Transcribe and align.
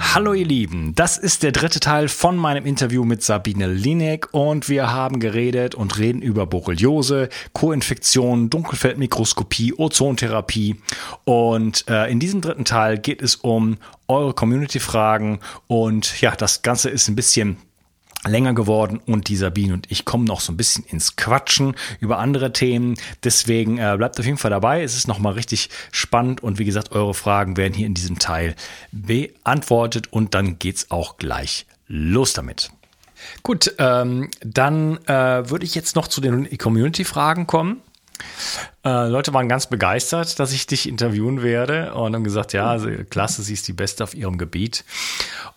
Hallo 0.00 0.32
ihr 0.32 0.46
Lieben, 0.46 0.94
das 0.94 1.18
ist 1.18 1.42
der 1.42 1.50
dritte 1.50 1.80
Teil 1.80 2.08
von 2.08 2.36
meinem 2.36 2.64
Interview 2.66 3.04
mit 3.04 3.22
Sabine 3.22 3.66
Linek. 3.66 4.28
Und 4.32 4.68
wir 4.68 4.92
haben 4.92 5.18
geredet 5.18 5.74
und 5.74 5.98
reden 5.98 6.22
über 6.22 6.46
Borreliose, 6.46 7.28
Co-Infektion, 7.52 8.48
Dunkelfeldmikroskopie, 8.48 9.74
Ozontherapie. 9.74 10.76
Und 11.24 11.84
äh, 11.88 12.10
in 12.10 12.20
diesem 12.20 12.40
dritten 12.40 12.64
Teil 12.64 12.98
geht 12.98 13.22
es 13.22 13.34
um 13.34 13.76
eure 14.06 14.34
Community-Fragen. 14.34 15.40
Und 15.66 16.20
ja, 16.20 16.34
das 16.34 16.62
Ganze 16.62 16.90
ist 16.90 17.08
ein 17.08 17.16
bisschen 17.16 17.56
länger 18.28 18.54
geworden 18.54 19.00
und 19.06 19.28
die 19.28 19.36
Sabine 19.36 19.74
und 19.74 19.90
ich 19.90 20.04
kommen 20.04 20.24
noch 20.24 20.40
so 20.40 20.52
ein 20.52 20.56
bisschen 20.56 20.84
ins 20.84 21.16
Quatschen 21.16 21.74
über 22.00 22.18
andere 22.18 22.52
Themen. 22.52 22.94
Deswegen 23.24 23.78
äh, 23.78 23.94
bleibt 23.96 24.18
auf 24.18 24.26
jeden 24.26 24.38
Fall 24.38 24.50
dabei. 24.50 24.82
Es 24.82 24.96
ist 24.96 25.08
nochmal 25.08 25.34
richtig 25.34 25.70
spannend 25.90 26.42
und 26.42 26.58
wie 26.58 26.64
gesagt, 26.64 26.92
eure 26.92 27.14
Fragen 27.14 27.56
werden 27.56 27.74
hier 27.74 27.86
in 27.86 27.94
diesem 27.94 28.18
Teil 28.18 28.54
beantwortet 28.92 30.12
und 30.12 30.34
dann 30.34 30.58
geht's 30.58 30.90
auch 30.90 31.16
gleich 31.16 31.66
los 31.86 32.32
damit. 32.32 32.70
Gut, 33.42 33.74
ähm, 33.78 34.30
dann 34.40 34.98
äh, 35.06 35.50
würde 35.50 35.64
ich 35.64 35.74
jetzt 35.74 35.96
noch 35.96 36.08
zu 36.08 36.20
den 36.20 36.56
Community-Fragen 36.56 37.46
kommen. 37.46 37.82
Äh, 38.84 39.08
Leute 39.08 39.34
waren 39.34 39.48
ganz 39.48 39.66
begeistert, 39.66 40.38
dass 40.38 40.52
ich 40.52 40.66
dich 40.66 40.88
interviewen 40.88 41.42
werde 41.42 41.94
und 41.94 42.14
haben 42.14 42.24
gesagt, 42.24 42.52
ja, 42.52 42.66
also, 42.66 42.88
klasse, 43.10 43.42
sie 43.42 43.54
ist 43.54 43.68
die 43.68 43.72
Beste 43.72 44.04
auf 44.04 44.14
ihrem 44.14 44.38
Gebiet. 44.38 44.84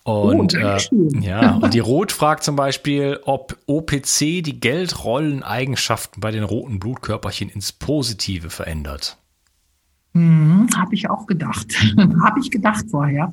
Und 0.04 0.56
oh, 0.56 0.58
äh, 0.58 0.80
ja, 1.20 1.56
und 1.56 1.74
die 1.74 1.80
Rot 1.80 2.12
fragt 2.12 2.44
zum 2.44 2.56
Beispiel, 2.56 3.20
ob 3.24 3.58
OPC 3.68 4.44
die 4.44 4.60
Geldrolleneigenschaften 4.60 6.22
bei 6.22 6.32
den 6.32 6.44
roten 6.44 6.80
Blutkörperchen 6.80 7.50
ins 7.50 7.72
Positive 7.72 8.50
verändert. 8.50 9.18
Hm, 10.14 10.68
Habe 10.76 10.96
ich 10.96 11.10
auch 11.10 11.28
gedacht. 11.28 11.68
Habe 12.24 12.40
ich 12.40 12.52
gedacht 12.52 12.86
vorher. 12.90 13.32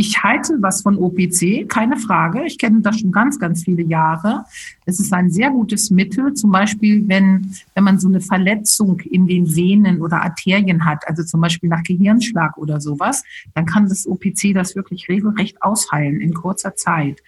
Ich 0.00 0.22
halte 0.22 0.56
was 0.62 0.80
von 0.80 0.96
OPC, 0.96 1.68
keine 1.68 1.98
Frage. 1.98 2.46
Ich 2.46 2.56
kenne 2.56 2.80
das 2.80 3.00
schon 3.00 3.12
ganz, 3.12 3.38
ganz 3.38 3.64
viele 3.64 3.82
Jahre. 3.82 4.46
Es 4.86 4.98
ist 4.98 5.12
ein 5.12 5.30
sehr 5.30 5.50
gutes 5.50 5.90
Mittel, 5.90 6.32
zum 6.32 6.50
Beispiel, 6.50 7.06
wenn, 7.06 7.54
wenn 7.74 7.84
man 7.84 7.98
so 8.00 8.08
eine 8.08 8.22
Verletzung 8.22 9.00
in 9.00 9.26
den 9.26 9.54
Venen 9.54 10.00
oder 10.00 10.22
Arterien 10.22 10.86
hat, 10.86 11.06
also 11.06 11.22
zum 11.22 11.42
Beispiel 11.42 11.68
nach 11.68 11.82
Gehirnschlag 11.82 12.56
oder 12.56 12.80
sowas, 12.80 13.22
dann 13.54 13.66
kann 13.66 13.90
das 13.90 14.06
OPC 14.06 14.54
das 14.54 14.74
wirklich 14.74 15.06
regelrecht 15.10 15.62
ausheilen 15.62 16.18
in 16.22 16.32
kurzer 16.32 16.74
Zeit. 16.74 17.22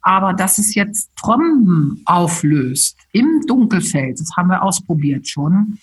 Aber 0.00 0.32
dass 0.32 0.58
es 0.58 0.74
jetzt 0.74 1.10
Tromben 1.14 2.02
auflöst 2.06 2.98
im 3.12 3.42
Dunkelfeld, 3.46 4.18
das 4.18 4.36
haben 4.36 4.48
wir 4.48 4.64
ausprobiert 4.64 5.28
schon, 5.28 5.78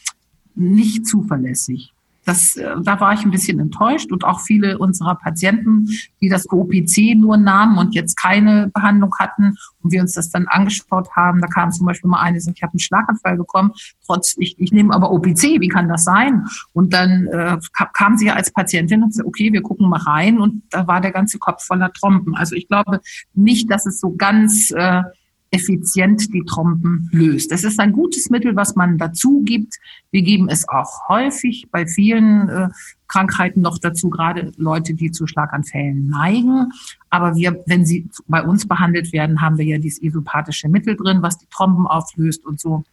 nicht 0.55 1.07
zuverlässig. 1.07 1.92
Das, 2.25 2.55
äh, 2.55 2.75
da 2.81 2.99
war 2.99 3.13
ich 3.13 3.23
ein 3.23 3.31
bisschen 3.31 3.59
enttäuscht 3.59 4.11
und 4.11 4.23
auch 4.23 4.39
viele 4.39 4.77
unserer 4.77 5.15
Patienten, 5.15 5.87
die 6.21 6.29
das 6.29 6.49
OPC 6.49 7.15
nur 7.15 7.37
nahmen 7.37 7.77
und 7.77 7.95
jetzt 7.95 8.15
keine 8.15 8.71
Behandlung 8.73 9.13
hatten 9.19 9.55
und 9.81 9.91
wir 9.91 10.01
uns 10.01 10.13
das 10.13 10.29
dann 10.29 10.47
angeschaut 10.47 11.09
haben, 11.15 11.41
da 11.41 11.47
kam 11.47 11.71
zum 11.71 11.85
Beispiel 11.85 12.09
mal 12.09 12.21
eine, 12.21 12.37
ich 12.37 12.63
habe 12.63 12.73
einen 12.73 12.79
Schlaganfall 12.79 13.37
bekommen, 13.37 13.71
trotz 14.05 14.35
ich, 14.37 14.59
ich 14.59 14.71
nehme 14.71 14.93
aber 14.93 15.11
OPC, 15.11 15.59
wie 15.59 15.67
kann 15.67 15.89
das 15.89 16.03
sein? 16.03 16.45
Und 16.71 16.93
dann 16.93 17.27
äh, 17.27 17.57
kam 17.93 18.17
sie 18.17 18.31
als 18.31 18.51
Patientin 18.51 19.03
und 19.03 19.13
sagte, 19.13 19.27
okay, 19.27 19.51
wir 19.51 19.61
gucken 19.61 19.89
mal 19.89 20.01
rein 20.01 20.39
und 20.39 20.63
da 20.69 20.87
war 20.87 21.01
der 21.01 21.11
ganze 21.11 21.39
Kopf 21.39 21.63
voller 21.65 21.91
Trompen. 21.91 22.35
Also 22.35 22.55
ich 22.55 22.67
glaube 22.67 23.01
nicht, 23.33 23.69
dass 23.69 23.85
es 23.85 23.99
so 23.99 24.15
ganz 24.15 24.71
äh, 24.71 25.03
effizient 25.53 26.33
die 26.33 26.43
Trompen 26.43 27.09
löst. 27.11 27.51
Das 27.51 27.63
ist 27.63 27.79
ein 27.79 27.91
gutes 27.91 28.29
Mittel, 28.31 28.55
was 28.55 28.75
man 28.75 28.97
dazu 28.97 29.43
gibt. 29.43 29.75
Wir 30.09 30.23
geben 30.23 30.49
es 30.49 30.67
auch 30.67 31.07
häufig 31.07 31.67
bei 31.71 31.85
vielen 31.85 32.49
äh, 32.49 32.69
Krankheiten 33.07 33.61
noch 33.61 33.77
dazu, 33.77 34.09
gerade 34.09 34.51
Leute, 34.57 34.95
die 34.95 35.11
zu 35.11 35.27
Schlaganfällen 35.27 36.07
neigen. 36.07 36.71
Aber 37.11 37.35
wir, 37.35 37.63
wenn 37.67 37.85
sie 37.85 38.09
bei 38.27 38.41
uns 38.41 38.67
behandelt 38.67 39.13
werden, 39.13 39.41
haben 39.41 39.59
wir 39.59 39.65
ja 39.65 39.77
dieses 39.77 40.01
isopathische 40.01 40.69
Mittel 40.69 40.95
drin, 40.95 41.21
was 41.21 41.37
die 41.37 41.47
Trompen 41.51 41.85
auflöst 41.85 42.45
und 42.45 42.59
so. 42.59 42.83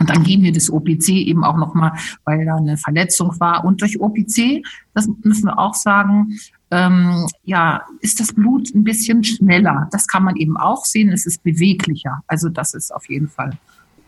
Und 0.00 0.10
dann 0.10 0.24
geben 0.24 0.42
wir 0.42 0.52
das 0.52 0.70
OPC 0.70 1.10
eben 1.10 1.44
auch 1.44 1.56
nochmal, 1.56 1.92
weil 2.24 2.44
da 2.44 2.56
eine 2.56 2.76
Verletzung 2.76 3.38
war. 3.38 3.64
Und 3.64 3.80
durch 3.82 4.00
OPC, 4.00 4.64
das 4.94 5.08
müssen 5.22 5.44
wir 5.44 5.58
auch 5.58 5.74
sagen, 5.74 6.38
ähm, 6.72 7.26
ja, 7.44 7.82
ist 8.00 8.18
das 8.18 8.32
Blut 8.32 8.74
ein 8.74 8.82
bisschen 8.82 9.22
schneller. 9.22 9.88
Das 9.92 10.08
kann 10.08 10.24
man 10.24 10.36
eben 10.36 10.56
auch 10.56 10.84
sehen. 10.84 11.10
Es 11.12 11.26
ist 11.26 11.42
beweglicher. 11.42 12.22
Also 12.26 12.48
das 12.48 12.74
ist 12.74 12.92
auf 12.92 13.08
jeden 13.08 13.28
Fall 13.28 13.52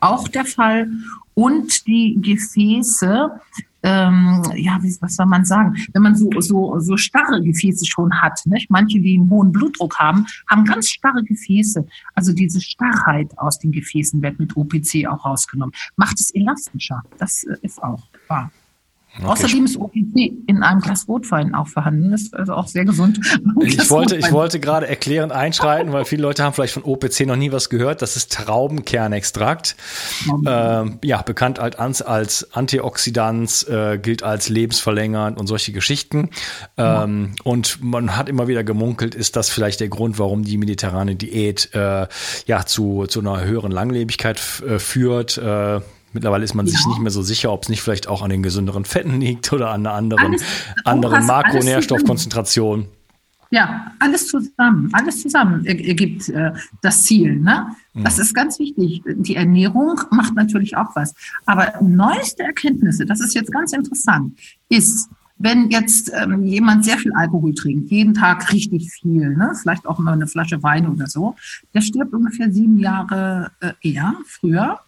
auch 0.03 0.27
der 0.27 0.45
Fall. 0.45 0.89
Und 1.33 1.87
die 1.87 2.19
Gefäße, 2.21 3.31
ähm, 3.83 4.41
ja, 4.55 4.81
wie, 4.81 4.95
was 5.01 5.15
soll 5.15 5.25
man 5.25 5.45
sagen? 5.45 5.75
Wenn 5.91 6.01
man 6.01 6.15
so, 6.15 6.29
so, 6.39 6.79
so 6.79 6.97
starre 6.97 7.41
Gefäße 7.41 7.85
schon 7.85 8.21
hat, 8.21 8.41
nicht? 8.45 8.69
manche, 8.69 8.99
die 8.99 9.17
einen 9.19 9.29
hohen 9.29 9.51
Blutdruck 9.51 9.99
haben, 9.99 10.25
haben 10.49 10.63
ganz 10.63 10.89
starre 10.89 11.23
Gefäße. 11.23 11.85
Also 12.15 12.33
diese 12.33 12.61
Starrheit 12.61 13.37
aus 13.37 13.59
den 13.59 13.71
Gefäßen 13.71 14.21
wird 14.21 14.39
mit 14.39 14.55
OPC 14.55 15.05
auch 15.07 15.25
rausgenommen. 15.25 15.75
Macht 15.97 16.19
es 16.19 16.33
elastischer. 16.33 17.03
Das 17.17 17.43
äh, 17.43 17.57
ist 17.61 17.83
auch 17.83 18.03
wahr. 18.27 18.51
Okay. 19.15 19.27
Außerdem 19.27 19.65
ist 19.65 19.77
OPC 19.77 20.33
in 20.47 20.63
einem 20.63 20.81
Glas 20.81 21.07
Rotwein 21.07 21.53
auch 21.53 21.67
vorhanden. 21.67 22.11
Das 22.11 22.23
ist 22.23 22.35
also 22.35 22.53
auch 22.53 22.67
sehr 22.67 22.83
gesund. 22.83 23.19
Ich 23.61 23.89
wollte, 23.91 24.15
ich 24.15 24.31
wollte 24.31 24.59
gerade 24.59 24.87
erklärend 24.87 25.31
einschreiten, 25.31 25.93
weil 25.93 26.05
viele 26.05 26.23
Leute 26.23 26.43
haben 26.43 26.53
vielleicht 26.53 26.73
von 26.73 26.83
OPC 26.83 27.27
noch 27.27 27.35
nie 27.35 27.51
was 27.51 27.69
gehört. 27.69 28.01
Das 28.01 28.15
ist 28.15 28.33
Traubenkernextrakt. 28.33 29.75
Ähm, 30.47 30.97
ja, 31.03 31.21
bekannt 31.21 31.59
als, 31.59 32.01
als 32.01 32.53
Antioxidant, 32.53 33.67
äh, 33.69 33.99
gilt 33.99 34.23
als 34.23 34.49
lebensverlängernd 34.49 35.37
und 35.37 35.45
solche 35.45 35.73
Geschichten. 35.73 36.29
Ähm, 36.77 37.33
ja. 37.37 37.43
Und 37.43 37.83
man 37.83 38.17
hat 38.17 38.29
immer 38.29 38.47
wieder 38.47 38.63
gemunkelt, 38.63 39.13
ist 39.13 39.35
das 39.35 39.49
vielleicht 39.49 39.79
der 39.79 39.89
Grund, 39.89 40.17
warum 40.17 40.43
die 40.43 40.57
mediterrane 40.57 41.15
Diät 41.15 41.69
äh, 41.73 42.07
ja 42.47 42.65
zu, 42.65 43.05
zu 43.05 43.19
einer 43.19 43.43
höheren 43.45 43.71
Langlebigkeit 43.71 44.41
äh, 44.67 44.79
führt. 44.79 45.37
Äh, 45.37 45.81
Mittlerweile 46.13 46.43
ist 46.43 46.53
man 46.53 46.65
ja. 46.65 46.71
sich 46.71 46.85
nicht 46.87 46.99
mehr 46.99 47.11
so 47.11 47.21
sicher, 47.21 47.51
ob 47.51 47.63
es 47.63 47.69
nicht 47.69 47.81
vielleicht 47.81 48.07
auch 48.07 48.21
an 48.21 48.29
den 48.29 48.43
gesünderen 48.43 48.85
Fetten 48.85 49.19
liegt 49.19 49.51
oder 49.51 49.71
an 49.71 49.85
einer 49.85 49.95
anderen, 49.95 50.33
alles, 50.33 50.43
anderen 50.85 51.25
Makronährstoffkonzentration. 51.25 52.87
Ja, 53.49 53.91
alles 53.99 54.29
zusammen, 54.29 54.89
alles 54.93 55.21
zusammen 55.21 55.63
ergibt 55.65 56.27
äh, 56.29 56.53
das 56.81 57.03
Ziel. 57.03 57.35
Ne? 57.39 57.67
Das 57.93 58.17
ist 58.17 58.33
ganz 58.33 58.57
wichtig. 58.57 59.03
Die 59.05 59.35
Ernährung 59.35 60.01
macht 60.09 60.33
natürlich 60.33 60.75
auch 60.75 60.95
was. 60.95 61.13
Aber 61.45 61.73
neueste 61.79 62.41
Erkenntnisse, 62.41 63.05
das 63.05 63.21
ist 63.21 63.35
jetzt 63.35 63.51
ganz 63.51 63.71
interessant, 63.71 64.39
ist, 64.69 65.07
wenn 65.37 65.69
jetzt 65.69 66.11
ähm, 66.15 66.45
jemand 66.45 66.85
sehr 66.85 66.97
viel 66.97 67.11
Alkohol 67.13 67.53
trinkt, 67.53 67.91
jeden 67.91 68.13
Tag 68.13 68.51
richtig 68.51 68.91
viel, 68.91 69.35
ne? 69.35 69.51
vielleicht 69.61 69.85
auch 69.85 69.99
mal 69.99 70.13
eine 70.13 70.25
Flasche 70.25 70.63
Wein 70.63 70.87
oder 70.87 71.07
so, 71.07 71.35
der 71.73 71.81
stirbt 71.81 72.13
ungefähr 72.13 72.51
sieben 72.51 72.79
Jahre 72.79 73.51
äh, 73.59 73.73
eher, 73.81 74.15
früher. 74.25 74.79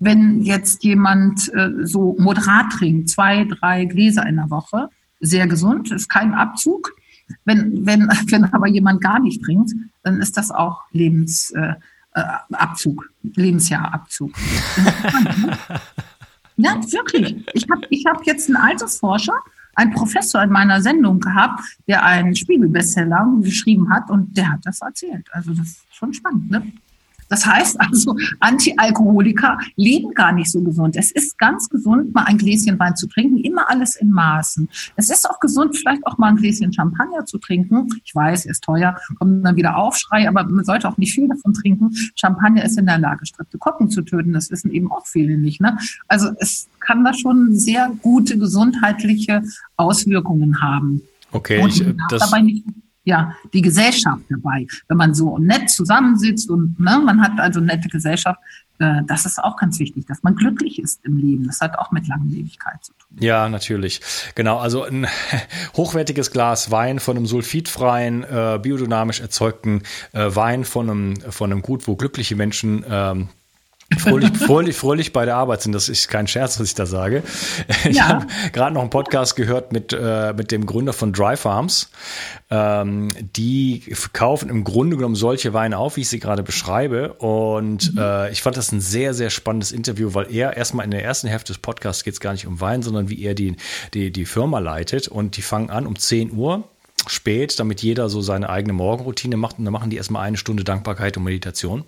Wenn 0.00 0.42
jetzt 0.42 0.82
jemand 0.82 1.52
äh, 1.54 1.84
so 1.84 2.16
moderat 2.18 2.72
trinkt, 2.72 3.10
zwei, 3.10 3.44
drei 3.44 3.84
Gläser 3.84 4.26
in 4.26 4.36
der 4.36 4.50
Woche, 4.50 4.88
sehr 5.20 5.46
gesund, 5.46 5.92
ist 5.92 6.08
kein 6.08 6.34
Abzug, 6.34 6.94
wenn, 7.44 7.86
wenn, 7.86 8.08
wenn 8.28 8.44
aber 8.44 8.66
jemand 8.68 9.00
gar 9.02 9.20
nicht 9.20 9.42
trinkt, 9.44 9.72
dann 10.02 10.20
ist 10.20 10.36
das 10.36 10.50
auch 10.50 10.82
Lebensabzug, 10.92 11.78
äh, 12.14 12.54
Abzug, 12.54 13.10
Lebensjahrabzug. 13.22 14.32
ja, 16.56 16.74
wirklich. 16.92 17.46
Ich 17.54 17.66
habe 17.70 17.86
ich 17.90 18.04
hab 18.06 18.26
jetzt 18.26 18.48
einen 18.48 18.56
Altersforscher, 18.56 19.34
einen 19.74 19.92
Professor 19.92 20.42
in 20.42 20.50
meiner 20.50 20.82
Sendung 20.82 21.20
gehabt, 21.20 21.60
der 21.86 22.04
einen 22.04 22.34
Spiegelbestseller 22.34 23.38
geschrieben 23.40 23.90
hat 23.90 24.10
und 24.10 24.36
der 24.36 24.52
hat 24.52 24.60
das 24.64 24.80
erzählt. 24.80 25.28
Also 25.32 25.52
das 25.52 25.66
ist 25.66 25.86
schon 25.94 26.12
spannend, 26.12 26.50
ne? 26.50 26.72
Das 27.30 27.46
heißt 27.46 27.80
also, 27.80 28.16
Antialkoholiker 28.40 29.58
leben 29.76 30.10
gar 30.14 30.32
nicht 30.32 30.50
so 30.50 30.60
gesund. 30.62 30.96
Es 30.96 31.10
ist 31.12 31.38
ganz 31.38 31.68
gesund, 31.68 32.12
mal 32.12 32.24
ein 32.24 32.36
Gläschen 32.36 32.78
Wein 32.78 32.96
zu 32.96 33.06
trinken, 33.06 33.38
immer 33.38 33.70
alles 33.70 33.96
in 33.96 34.10
Maßen. 34.10 34.68
Es 34.96 35.08
ist 35.10 35.30
auch 35.30 35.40
gesund, 35.40 35.76
vielleicht 35.76 36.04
auch 36.06 36.18
mal 36.18 36.28
ein 36.28 36.36
Gläschen 36.36 36.72
Champagner 36.72 37.24
zu 37.24 37.38
trinken. 37.38 37.86
Ich 38.04 38.14
weiß, 38.14 38.44
er 38.46 38.50
ist 38.50 38.64
teuer, 38.64 38.96
kommt 39.18 39.46
dann 39.46 39.56
wieder 39.56 39.76
Aufschrei, 39.76 40.28
aber 40.28 40.44
man 40.44 40.64
sollte 40.64 40.88
auch 40.88 40.98
nicht 40.98 41.14
viel 41.14 41.28
davon 41.28 41.54
trinken. 41.54 41.90
Champagner 42.16 42.64
ist 42.64 42.76
in 42.76 42.86
der 42.86 42.98
Lage, 42.98 43.24
Streptokokken 43.24 43.90
zu 43.90 44.02
töten. 44.02 44.32
Das 44.32 44.50
wissen 44.50 44.72
eben 44.72 44.90
auch 44.90 45.06
viele 45.06 45.38
nicht. 45.38 45.60
Ne? 45.60 45.78
Also 46.08 46.30
es 46.40 46.68
kann 46.80 47.04
da 47.04 47.14
schon 47.14 47.56
sehr 47.56 47.92
gute 48.02 48.38
gesundheitliche 48.38 49.42
Auswirkungen 49.76 50.60
haben. 50.60 51.02
Okay, 51.30 51.64
ich, 51.64 51.84
das, 52.08 52.28
dabei 52.28 52.42
nicht 52.42 52.64
ja 53.04 53.34
die 53.52 53.62
Gesellschaft 53.62 54.22
dabei. 54.28 54.66
Wenn 54.88 54.96
man 54.96 55.14
so 55.14 55.38
nett 55.38 55.70
zusammensitzt 55.70 56.50
und 56.50 56.78
ne, 56.78 57.00
man 57.04 57.20
hat 57.22 57.38
also 57.38 57.60
nette 57.60 57.88
Gesellschaft, 57.88 58.38
äh, 58.80 59.02
das 59.06 59.26
ist 59.26 59.38
auch 59.42 59.56
ganz 59.56 59.78
wichtig, 59.78 60.06
dass 60.06 60.22
man 60.22 60.34
glücklich 60.34 60.80
ist 60.80 61.04
im 61.04 61.16
Leben. 61.16 61.46
Das 61.46 61.60
hat 61.60 61.78
auch 61.78 61.90
mit 61.92 62.08
Langlebigkeit 62.08 62.82
zu 62.82 62.92
tun. 62.94 63.18
Ja, 63.20 63.48
natürlich. 63.48 64.00
Genau, 64.34 64.58
also 64.58 64.84
ein 64.84 65.06
hochwertiges 65.76 66.30
Glas 66.30 66.70
Wein 66.70 66.98
von 66.98 67.16
einem 67.16 67.26
sulfidfreien, 67.26 68.24
äh, 68.24 68.58
biodynamisch 68.60 69.20
erzeugten 69.20 69.82
äh, 70.12 70.34
Wein 70.34 70.64
von 70.64 70.90
einem, 70.90 71.16
von 71.20 71.52
einem 71.52 71.62
Gut, 71.62 71.86
wo 71.86 71.96
glückliche 71.96 72.36
Menschen 72.36 72.84
ähm, 72.88 73.28
fröhlich, 73.98 74.36
fröhlich, 74.36 74.76
fröhlich 74.76 75.12
bei 75.12 75.24
der 75.24 75.36
Arbeit 75.36 75.62
sind. 75.62 75.72
Das 75.72 75.88
ist 75.88 76.08
kein 76.08 76.26
Scherz, 76.26 76.58
was 76.60 76.68
ich 76.68 76.74
da 76.74 76.86
sage. 76.86 77.22
Ich 77.84 77.96
ja. 77.96 78.08
habe 78.08 78.26
gerade 78.52 78.74
noch 78.74 78.82
einen 78.82 78.90
Podcast 78.90 79.36
gehört 79.36 79.72
mit, 79.72 79.92
äh, 79.92 80.32
mit 80.32 80.52
dem 80.52 80.66
Gründer 80.66 80.92
von 80.92 81.12
Dry 81.12 81.36
Farms. 81.36 81.90
Ähm, 82.50 83.08
die 83.36 83.82
kaufen 84.12 84.48
im 84.48 84.64
Grunde 84.64 84.96
genommen 84.96 85.14
solche 85.14 85.52
Weine 85.52 85.78
auf, 85.78 85.96
wie 85.96 86.02
ich 86.02 86.08
sie 86.08 86.20
gerade 86.20 86.42
beschreibe. 86.42 87.14
Und 87.14 87.94
mhm. 87.94 88.00
äh, 88.00 88.30
ich 88.30 88.42
fand 88.42 88.56
das 88.56 88.72
ein 88.72 88.80
sehr, 88.80 89.14
sehr 89.14 89.30
spannendes 89.30 89.72
Interview, 89.72 90.14
weil 90.14 90.32
er 90.32 90.56
erstmal 90.56 90.84
in 90.84 90.90
der 90.90 91.04
ersten 91.04 91.28
Hälfte 91.28 91.52
des 91.52 91.58
Podcasts 91.58 92.04
geht 92.04 92.14
es 92.14 92.20
gar 92.20 92.32
nicht 92.32 92.46
um 92.46 92.60
Wein, 92.60 92.82
sondern 92.82 93.08
wie 93.08 93.22
er 93.22 93.34
die, 93.34 93.56
die, 93.94 94.10
die 94.12 94.24
Firma 94.24 94.58
leitet. 94.58 95.08
Und 95.08 95.36
die 95.36 95.42
fangen 95.42 95.70
an 95.70 95.86
um 95.86 95.96
10 95.96 96.32
Uhr 96.32 96.64
spät, 97.06 97.58
damit 97.58 97.82
jeder 97.82 98.08
so 98.08 98.20
seine 98.20 98.50
eigene 98.50 98.72
Morgenroutine 98.72 99.36
macht. 99.36 99.58
Und 99.58 99.64
dann 99.64 99.72
machen 99.72 99.90
die 99.90 99.96
erstmal 99.96 100.26
eine 100.26 100.36
Stunde 100.36 100.64
Dankbarkeit 100.64 101.16
und 101.16 101.24
Meditation 101.24 101.84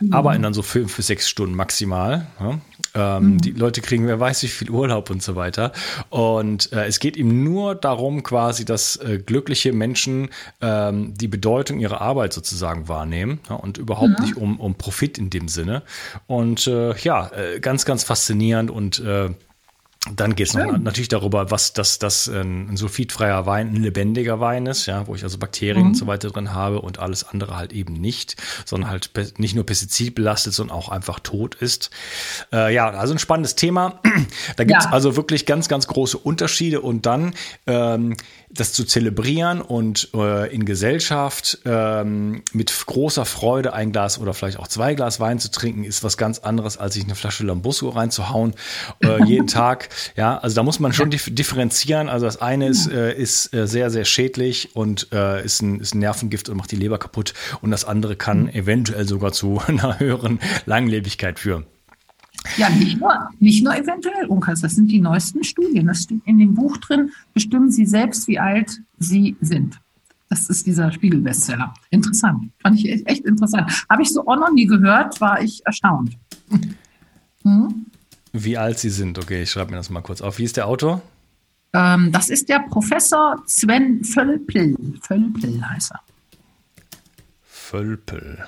mhm. 0.00 0.12
aber 0.12 0.34
in 0.34 0.42
dann 0.42 0.54
so 0.54 0.62
fünf 0.62 0.96
bis 0.96 1.06
sechs 1.06 1.28
Stunden 1.28 1.54
maximal. 1.54 2.26
Ja. 2.40 2.58
Ähm, 2.94 3.32
mhm. 3.32 3.38
Die 3.38 3.50
Leute 3.50 3.80
kriegen, 3.80 4.06
wer 4.06 4.18
weiß, 4.18 4.42
wie 4.42 4.48
viel 4.48 4.70
Urlaub 4.70 5.10
und 5.10 5.22
so 5.22 5.36
weiter. 5.36 5.72
Und 6.10 6.72
äh, 6.72 6.86
es 6.86 7.00
geht 7.00 7.16
ihm 7.16 7.44
nur 7.44 7.74
darum, 7.74 8.22
quasi, 8.22 8.64
dass 8.64 8.96
äh, 8.96 9.18
glückliche 9.18 9.72
Menschen 9.72 10.30
ähm, 10.60 11.14
die 11.14 11.28
Bedeutung 11.28 11.80
ihrer 11.80 12.00
Arbeit 12.00 12.32
sozusagen 12.32 12.88
wahrnehmen 12.88 13.40
ja, 13.48 13.56
und 13.56 13.78
überhaupt 13.78 14.14
ja. 14.18 14.20
nicht 14.24 14.36
um, 14.36 14.58
um 14.58 14.74
Profit 14.74 15.18
in 15.18 15.30
dem 15.30 15.48
Sinne. 15.48 15.82
Und 16.26 16.66
äh, 16.66 16.96
ja, 16.98 17.30
äh, 17.32 17.60
ganz, 17.60 17.84
ganz 17.84 18.04
faszinierend 18.04 18.70
und 18.70 19.00
äh, 19.00 19.30
dann 20.16 20.34
geht 20.34 20.48
es 20.48 20.54
natürlich 20.54 21.08
darüber, 21.08 21.50
was 21.50 21.72
das, 21.72 21.98
das 21.98 22.28
ein 22.28 22.76
sulfidfreier 22.76 23.46
Wein, 23.46 23.74
ein 23.74 23.82
lebendiger 23.82 24.40
Wein 24.40 24.66
ist, 24.66 24.86
ja, 24.86 25.06
wo 25.06 25.14
ich 25.14 25.22
also 25.22 25.38
Bakterien 25.38 25.82
mhm. 25.82 25.88
und 25.88 25.94
so 25.94 26.06
weiter 26.06 26.30
drin 26.30 26.52
habe 26.52 26.80
und 26.80 26.98
alles 26.98 27.24
andere 27.24 27.56
halt 27.56 27.72
eben 27.72 27.94
nicht, 27.94 28.36
sondern 28.64 28.90
halt 28.90 29.10
nicht 29.38 29.54
nur 29.54 29.64
pestizidbelastet, 29.64 30.52
sondern 30.52 30.76
auch 30.76 30.88
einfach 30.88 31.20
tot 31.20 31.54
ist. 31.54 31.90
Äh, 32.52 32.74
ja, 32.74 32.90
also 32.90 33.14
ein 33.14 33.18
spannendes 33.18 33.56
Thema. 33.56 34.00
Da 34.56 34.64
gibt 34.64 34.78
es 34.78 34.86
ja. 34.86 34.92
also 34.92 35.16
wirklich 35.16 35.46
ganz, 35.46 35.68
ganz 35.68 35.86
große 35.86 36.16
Unterschiede 36.16 36.80
und 36.80 37.06
dann 37.06 37.34
ähm, 37.66 38.16
das 38.50 38.72
zu 38.72 38.84
zelebrieren 38.84 39.60
und 39.60 40.08
äh, 40.14 40.52
in 40.52 40.64
Gesellschaft 40.64 41.58
ähm, 41.64 42.42
mit 42.52 42.74
großer 42.86 43.24
Freude 43.24 43.72
ein 43.72 43.92
Glas 43.92 44.18
oder 44.18 44.32
vielleicht 44.32 44.58
auch 44.58 44.68
zwei 44.68 44.94
Glas 44.94 45.20
Wein 45.20 45.38
zu 45.38 45.50
trinken, 45.50 45.84
ist 45.84 46.02
was 46.02 46.16
ganz 46.16 46.38
anderes, 46.38 46.78
als 46.78 46.94
sich 46.94 47.04
eine 47.04 47.14
Flasche 47.14 47.44
Lambusso 47.44 47.90
reinzuhauen 47.90 48.54
äh, 49.02 49.22
jeden 49.24 49.46
Tag. 49.48 49.90
Ja, 50.16 50.38
also 50.38 50.56
da 50.56 50.62
muss 50.62 50.80
man 50.80 50.92
schon 50.92 51.10
differenzieren. 51.10 52.08
Also 52.08 52.26
das 52.26 52.40
eine 52.40 52.68
ist, 52.68 52.90
äh, 52.90 53.16
ist 53.16 53.54
äh, 53.54 53.66
sehr, 53.66 53.90
sehr 53.90 54.04
schädlich 54.04 54.74
und 54.74 55.08
äh, 55.12 55.44
ist, 55.44 55.62
ein, 55.62 55.80
ist 55.80 55.94
ein 55.94 56.00
Nervengift 56.00 56.48
und 56.48 56.56
macht 56.56 56.70
die 56.72 56.76
Leber 56.76 56.98
kaputt. 56.98 57.34
Und 57.60 57.70
das 57.70 57.84
andere 57.84 58.16
kann 58.16 58.42
mhm. 58.42 58.48
eventuell 58.50 59.06
sogar 59.06 59.32
zu 59.32 59.60
einer 59.66 59.98
höheren 59.98 60.40
Langlebigkeit 60.66 61.38
führen. 61.38 61.66
Ja, 62.56 62.70
nicht 62.70 63.00
nur, 63.00 63.12
nicht 63.40 63.64
nur 63.64 63.76
eventuell, 63.76 64.26
Unkas, 64.26 64.60
das 64.60 64.74
sind 64.74 64.90
die 64.90 65.00
neuesten 65.00 65.42
Studien. 65.44 65.86
Das 65.86 66.04
steht 66.04 66.20
in 66.24 66.38
dem 66.38 66.54
Buch 66.54 66.76
drin, 66.78 67.10
bestimmen 67.34 67.70
Sie 67.70 67.84
selbst, 67.84 68.28
wie 68.28 68.38
alt 68.38 68.80
Sie 68.98 69.36
sind. 69.40 69.78
Das 70.28 70.48
ist 70.48 70.66
dieser 70.66 70.92
Spiegelbestseller. 70.92 71.72
Interessant. 71.90 72.50
Fand 72.62 72.78
ich 72.78 73.06
echt 73.06 73.24
interessant. 73.24 73.70
Habe 73.88 74.02
ich 74.02 74.12
so 74.12 74.26
auch 74.26 74.36
noch 74.36 74.52
nie 74.52 74.66
gehört, 74.66 75.20
war 75.20 75.40
ich 75.42 75.64
erstaunt. 75.64 76.16
Hm? 77.42 77.86
Wie 78.32 78.58
alt 78.58 78.78
Sie 78.78 78.90
sind, 78.90 79.18
okay, 79.18 79.42
ich 79.42 79.50
schreibe 79.50 79.70
mir 79.70 79.76
das 79.76 79.90
mal 79.90 80.00
kurz 80.00 80.20
auf. 80.20 80.38
Wie 80.38 80.44
ist 80.44 80.56
der 80.56 80.66
Autor? 80.66 81.02
Ähm, 81.74 82.10
das 82.12 82.30
ist 82.30 82.48
der 82.48 82.60
Professor 82.60 83.42
Sven 83.46 84.02
Völpel. 84.04 84.76
Völpel 85.02 85.70
heißt 85.70 85.92
er. 85.92 86.00
Völpel. 87.68 88.38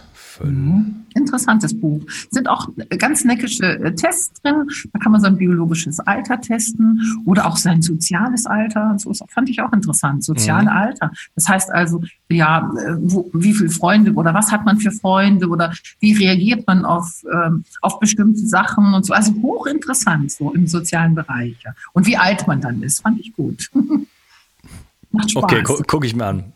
Mhm. 0.42 1.04
Interessantes 1.14 1.78
Buch. 1.78 2.00
Sind 2.30 2.48
auch 2.48 2.68
ganz 2.98 3.22
neckische 3.22 3.66
äh, 3.66 3.94
Tests 3.94 4.40
drin. 4.40 4.66
Da 4.94 4.98
kann 4.98 5.12
man 5.12 5.20
sein 5.20 5.36
biologisches 5.36 6.00
Alter 6.00 6.40
testen 6.40 7.02
oder 7.26 7.46
auch 7.46 7.58
sein 7.58 7.82
soziales 7.82 8.46
Alter. 8.46 8.94
So 8.96 9.12
fand 9.28 9.50
ich 9.50 9.60
auch 9.60 9.74
interessant. 9.74 10.24
Soziale 10.24 10.70
mhm. 10.70 10.76
Alter. 10.76 11.10
Das 11.34 11.48
heißt 11.48 11.70
also, 11.70 12.02
ja, 12.30 12.72
äh, 12.78 12.94
wo, 12.98 13.30
wie 13.34 13.52
viele 13.52 13.68
Freunde 13.68 14.14
oder 14.14 14.32
was 14.32 14.50
hat 14.50 14.64
man 14.64 14.78
für 14.78 14.90
Freunde 14.90 15.48
oder 15.48 15.74
wie 15.98 16.14
reagiert 16.14 16.66
man 16.66 16.86
auf, 16.86 17.22
ähm, 17.30 17.64
auf 17.82 18.00
bestimmte 18.00 18.46
Sachen 18.46 18.94
und 18.94 19.04
so. 19.04 19.12
Also 19.12 19.34
hochinteressant 19.42 20.32
so 20.32 20.50
im 20.52 20.66
sozialen 20.66 21.14
Bereich. 21.14 21.62
Und 21.92 22.06
wie 22.06 22.16
alt 22.16 22.46
man 22.46 22.62
dann 22.62 22.82
ist, 22.82 23.02
fand 23.02 23.20
ich 23.20 23.34
gut. 23.34 23.68
Macht 25.10 25.30
Spaß. 25.30 25.42
Okay, 25.42 25.62
gu 25.62 25.82
gucke 25.86 26.06
ich 26.06 26.16
mir 26.16 26.24
an. 26.24 26.52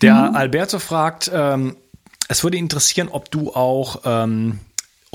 Der 0.00 0.30
mhm. 0.30 0.36
Alberto 0.36 0.78
fragt, 0.78 1.28
ähm, 1.34 1.74
es 2.28 2.42
würde 2.42 2.56
interessieren, 2.56 3.08
ob 3.08 3.30
du 3.30 3.52
auch 3.52 4.00
ähm, 4.04 4.60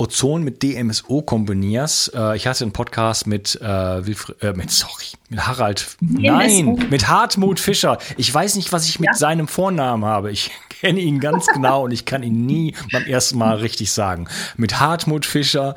Ozon 0.00 0.42
mit 0.42 0.62
DMSO 0.62 1.20
kombinierst. 1.22 2.14
Äh, 2.14 2.36
ich 2.36 2.46
hatte 2.46 2.64
einen 2.64 2.72
Podcast 2.72 3.26
mit, 3.26 3.60
äh, 3.60 4.06
Wilfried, 4.06 4.42
äh, 4.42 4.52
mit, 4.54 4.70
sorry, 4.70 5.04
mit 5.28 5.46
Harald, 5.46 5.96
DMSO. 6.00 6.32
nein, 6.32 6.86
mit 6.88 7.08
Hartmut 7.08 7.60
Fischer. 7.60 7.98
Ich 8.16 8.32
weiß 8.32 8.56
nicht, 8.56 8.72
was 8.72 8.88
ich 8.88 8.98
mit 8.98 9.08
ja. 9.08 9.14
seinem 9.14 9.46
Vornamen 9.46 10.04
habe. 10.04 10.30
Ich 10.30 10.50
kenne 10.80 11.00
ihn 11.00 11.20
ganz 11.20 11.46
genau 11.52 11.84
und 11.84 11.90
ich 11.90 12.06
kann 12.06 12.22
ihn 12.22 12.46
nie 12.46 12.74
beim 12.92 13.04
ersten 13.04 13.36
Mal 13.38 13.56
richtig 13.56 13.92
sagen. 13.92 14.26
Mit 14.56 14.80
Hartmut 14.80 15.26
Fischer. 15.26 15.74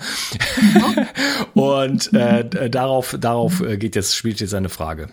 und 1.54 2.14
äh, 2.14 2.70
darauf, 2.70 3.18
darauf 3.20 3.60
äh, 3.62 3.78
geht 3.78 3.96
jetzt, 3.96 4.16
spielt 4.16 4.40
jetzt 4.40 4.54
eine 4.54 4.70
Frage 4.70 5.10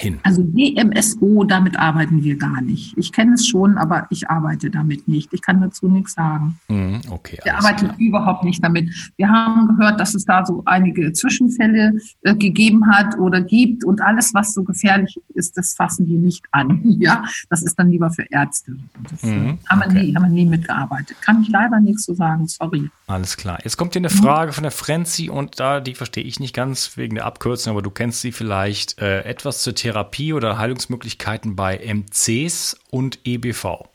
hin? 0.00 0.18
Also 0.22 0.42
DMSO, 0.42 1.44
damit 1.44 1.78
arbeiten 1.78 2.24
wir 2.24 2.36
gar 2.36 2.60
nicht. 2.62 2.96
Ich 2.96 3.12
kenne 3.12 3.34
es 3.34 3.46
schon, 3.46 3.78
aber 3.78 4.06
ich 4.10 4.28
arbeite 4.28 4.70
damit 4.70 5.06
nicht. 5.08 5.32
Ich 5.32 5.42
kann 5.42 5.60
dazu 5.60 5.88
nichts 5.88 6.14
sagen. 6.14 6.58
Mhm, 6.68 7.00
okay. 7.10 7.38
Wir 7.44 7.56
arbeiten 7.56 7.86
klar. 7.86 7.94
überhaupt 7.98 8.44
nicht 8.44 8.64
damit. 8.64 8.90
Wir 9.16 9.28
haben 9.28 9.68
gehört, 9.68 10.00
dass 10.00 10.14
es 10.14 10.24
da 10.24 10.44
so 10.44 10.62
einige 10.66 11.12
Zwischenfälle 11.12 11.92
äh, 12.22 12.34
gegeben 12.34 12.90
hat 12.90 13.18
oder 13.18 13.40
gibt 13.40 13.84
und 13.84 14.00
alles, 14.00 14.34
was 14.34 14.54
so 14.54 14.64
gefährlich 14.64 15.20
ist, 15.34 15.56
das 15.56 15.74
fassen 15.74 16.06
wir 16.06 16.18
nicht 16.18 16.44
an. 16.52 16.80
Ja, 17.00 17.24
das 17.48 17.62
ist 17.62 17.78
dann 17.78 17.88
lieber 17.88 18.10
für 18.10 18.24
Ärzte. 18.30 18.76
Das 19.10 19.22
äh, 19.22 19.26
mhm, 19.28 19.58
haben, 19.68 19.80
wir 19.80 20.02
nie, 20.02 20.14
haben 20.14 20.24
wir 20.24 20.30
nie 20.30 20.44
mitgearbeitet. 20.44 21.16
Kann 21.22 21.40
ich 21.42 21.48
leider 21.48 21.80
nichts 21.80 22.04
so 22.04 22.14
sagen. 22.14 22.46
Sorry. 22.46 22.90
Alles 23.06 23.36
klar. 23.36 23.58
Jetzt 23.62 23.78
kommt 23.78 23.94
hier 23.94 24.00
eine 24.00 24.10
Frage 24.10 24.52
von 24.52 24.62
der 24.62 24.70
Frenzy 24.70 25.30
und 25.30 25.58
da, 25.58 25.80
die 25.80 25.94
verstehe 25.94 26.24
ich 26.24 26.40
nicht 26.40 26.54
ganz 26.54 26.96
wegen 26.96 27.14
der 27.14 27.24
Abkürzung, 27.24 27.70
aber 27.70 27.80
du 27.80 27.90
kennst 27.90 28.20
sie 28.20 28.32
vielleicht. 28.32 29.00
Äh, 29.00 29.20
etwas 29.22 29.62
zur 29.62 29.74
Theorie 29.74 29.89
Therapie 29.90 30.32
oder 30.32 30.56
Heilungsmöglichkeiten 30.56 31.56
bei 31.56 31.76
MCs 31.78 32.76
und 32.90 33.18
EBV? 33.24 33.88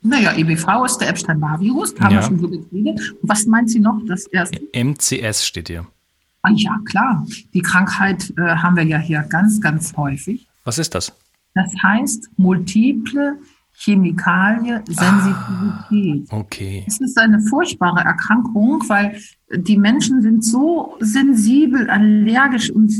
Naja, 0.00 0.32
EBV 0.36 0.84
ist 0.84 0.98
der 0.98 1.08
Epstein-Barr-Virus, 1.08 1.94
haben 1.98 2.14
ja. 2.14 2.20
wir 2.20 2.22
schon 2.22 2.38
so 2.38 2.48
geredet. 2.48 3.16
Und 3.20 3.28
was 3.28 3.46
meint 3.46 3.68
sie 3.68 3.80
noch, 3.80 4.00
das 4.06 4.26
erste? 4.28 4.60
MCS 4.72 5.44
steht 5.44 5.66
hier. 5.66 5.86
Ah, 6.42 6.50
ja, 6.54 6.78
klar. 6.84 7.26
Die 7.52 7.62
Krankheit 7.62 8.32
äh, 8.36 8.42
haben 8.42 8.76
wir 8.76 8.84
ja 8.84 8.98
hier 8.98 9.22
ganz, 9.22 9.60
ganz 9.60 9.96
häufig. 9.96 10.46
Was 10.62 10.78
ist 10.78 10.94
das? 10.94 11.12
Das 11.54 11.72
heißt 11.82 12.30
multiple 12.36 13.38
Chemikalie 13.72 14.84
Sensitivität. 14.86 16.28
Ah, 16.30 16.36
okay. 16.36 16.84
Es 16.86 17.00
ist 17.00 17.18
eine 17.18 17.40
furchtbare 17.40 18.04
Erkrankung, 18.04 18.84
weil 18.86 19.20
die 19.52 19.78
Menschen 19.78 20.22
sind 20.22 20.44
so 20.44 20.96
sensibel, 21.00 21.90
allergisch 21.90 22.70
und 22.70 22.92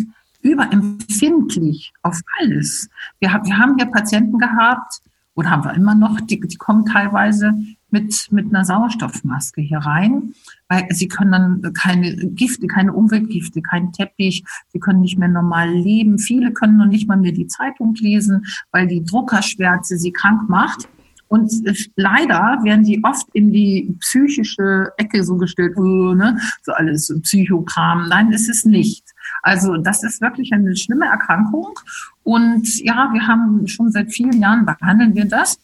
überempfindlich 0.43 1.93
auf 2.03 2.21
alles. 2.41 2.89
Wir, 3.21 3.29
wir 3.31 3.59
haben 3.59 3.77
hier 3.77 3.87
Patienten 3.87 4.39
gehabt, 4.39 5.01
oder 5.39 5.51
haben 5.51 5.65
wir 5.65 5.75
immer 5.75 5.95
noch, 5.95 6.21
die, 6.21 6.41
die 6.41 6.57
kommen 6.57 6.85
teilweise 6.85 7.55
mit, 7.91 8.27
mit 8.33 8.47
einer 8.47 8.65
Sauerstoffmaske 8.65 9.61
hier 9.61 9.79
rein, 9.79 10.35
weil 10.69 10.89
sie 10.91 11.07
können 11.07 11.31
dann 11.63 11.73
keine 11.75 12.13
Gifte, 12.17 12.67
keine 12.67 12.93
Umweltgifte, 12.93 13.63
keinen 13.63 13.93
Teppich, 13.93 14.45
sie 14.73 14.81
können 14.81 15.01
nicht 15.01 15.17
mehr 15.17 15.29
normal 15.29 15.71
leben. 15.71 16.19
Viele 16.19 16.53
können 16.53 16.77
noch 16.77 16.87
nicht 16.87 17.07
mal 17.09 17.17
mehr 17.17 17.31
die 17.31 17.47
Zeitung 17.47 17.95
lesen, 17.95 18.47
weil 18.73 18.89
die 18.89 19.05
Druckerschwärze 19.05 19.97
sie 19.97 20.13
krank 20.13 20.49
macht. 20.49 20.89
Und 21.29 21.53
leider 21.95 22.59
werden 22.65 22.85
die 22.85 23.05
oft 23.05 23.27
in 23.33 23.53
die 23.53 23.95
psychische 24.01 24.91
Ecke 24.97 25.23
so 25.23 25.37
gestellt, 25.37 25.77
oh, 25.77 26.15
ne? 26.15 26.39
so 26.63 26.73
alles 26.73 27.15
Psychokram. 27.23 28.09
Nein, 28.09 28.33
ist 28.33 28.49
es 28.49 28.65
nicht. 28.65 29.05
Also 29.43 29.77
das 29.77 30.03
ist 30.03 30.21
wirklich 30.21 30.53
eine 30.53 30.77
schlimme 30.77 31.07
Erkrankung. 31.07 31.79
Und 32.23 32.81
ja, 32.81 33.11
wir 33.13 33.27
haben 33.27 33.67
schon 33.69 33.91
seit 33.91 34.13
vielen 34.13 34.41
Jahren 34.41 34.67
behandeln 34.67 35.15
wir 35.15 35.27
das. 35.27 35.59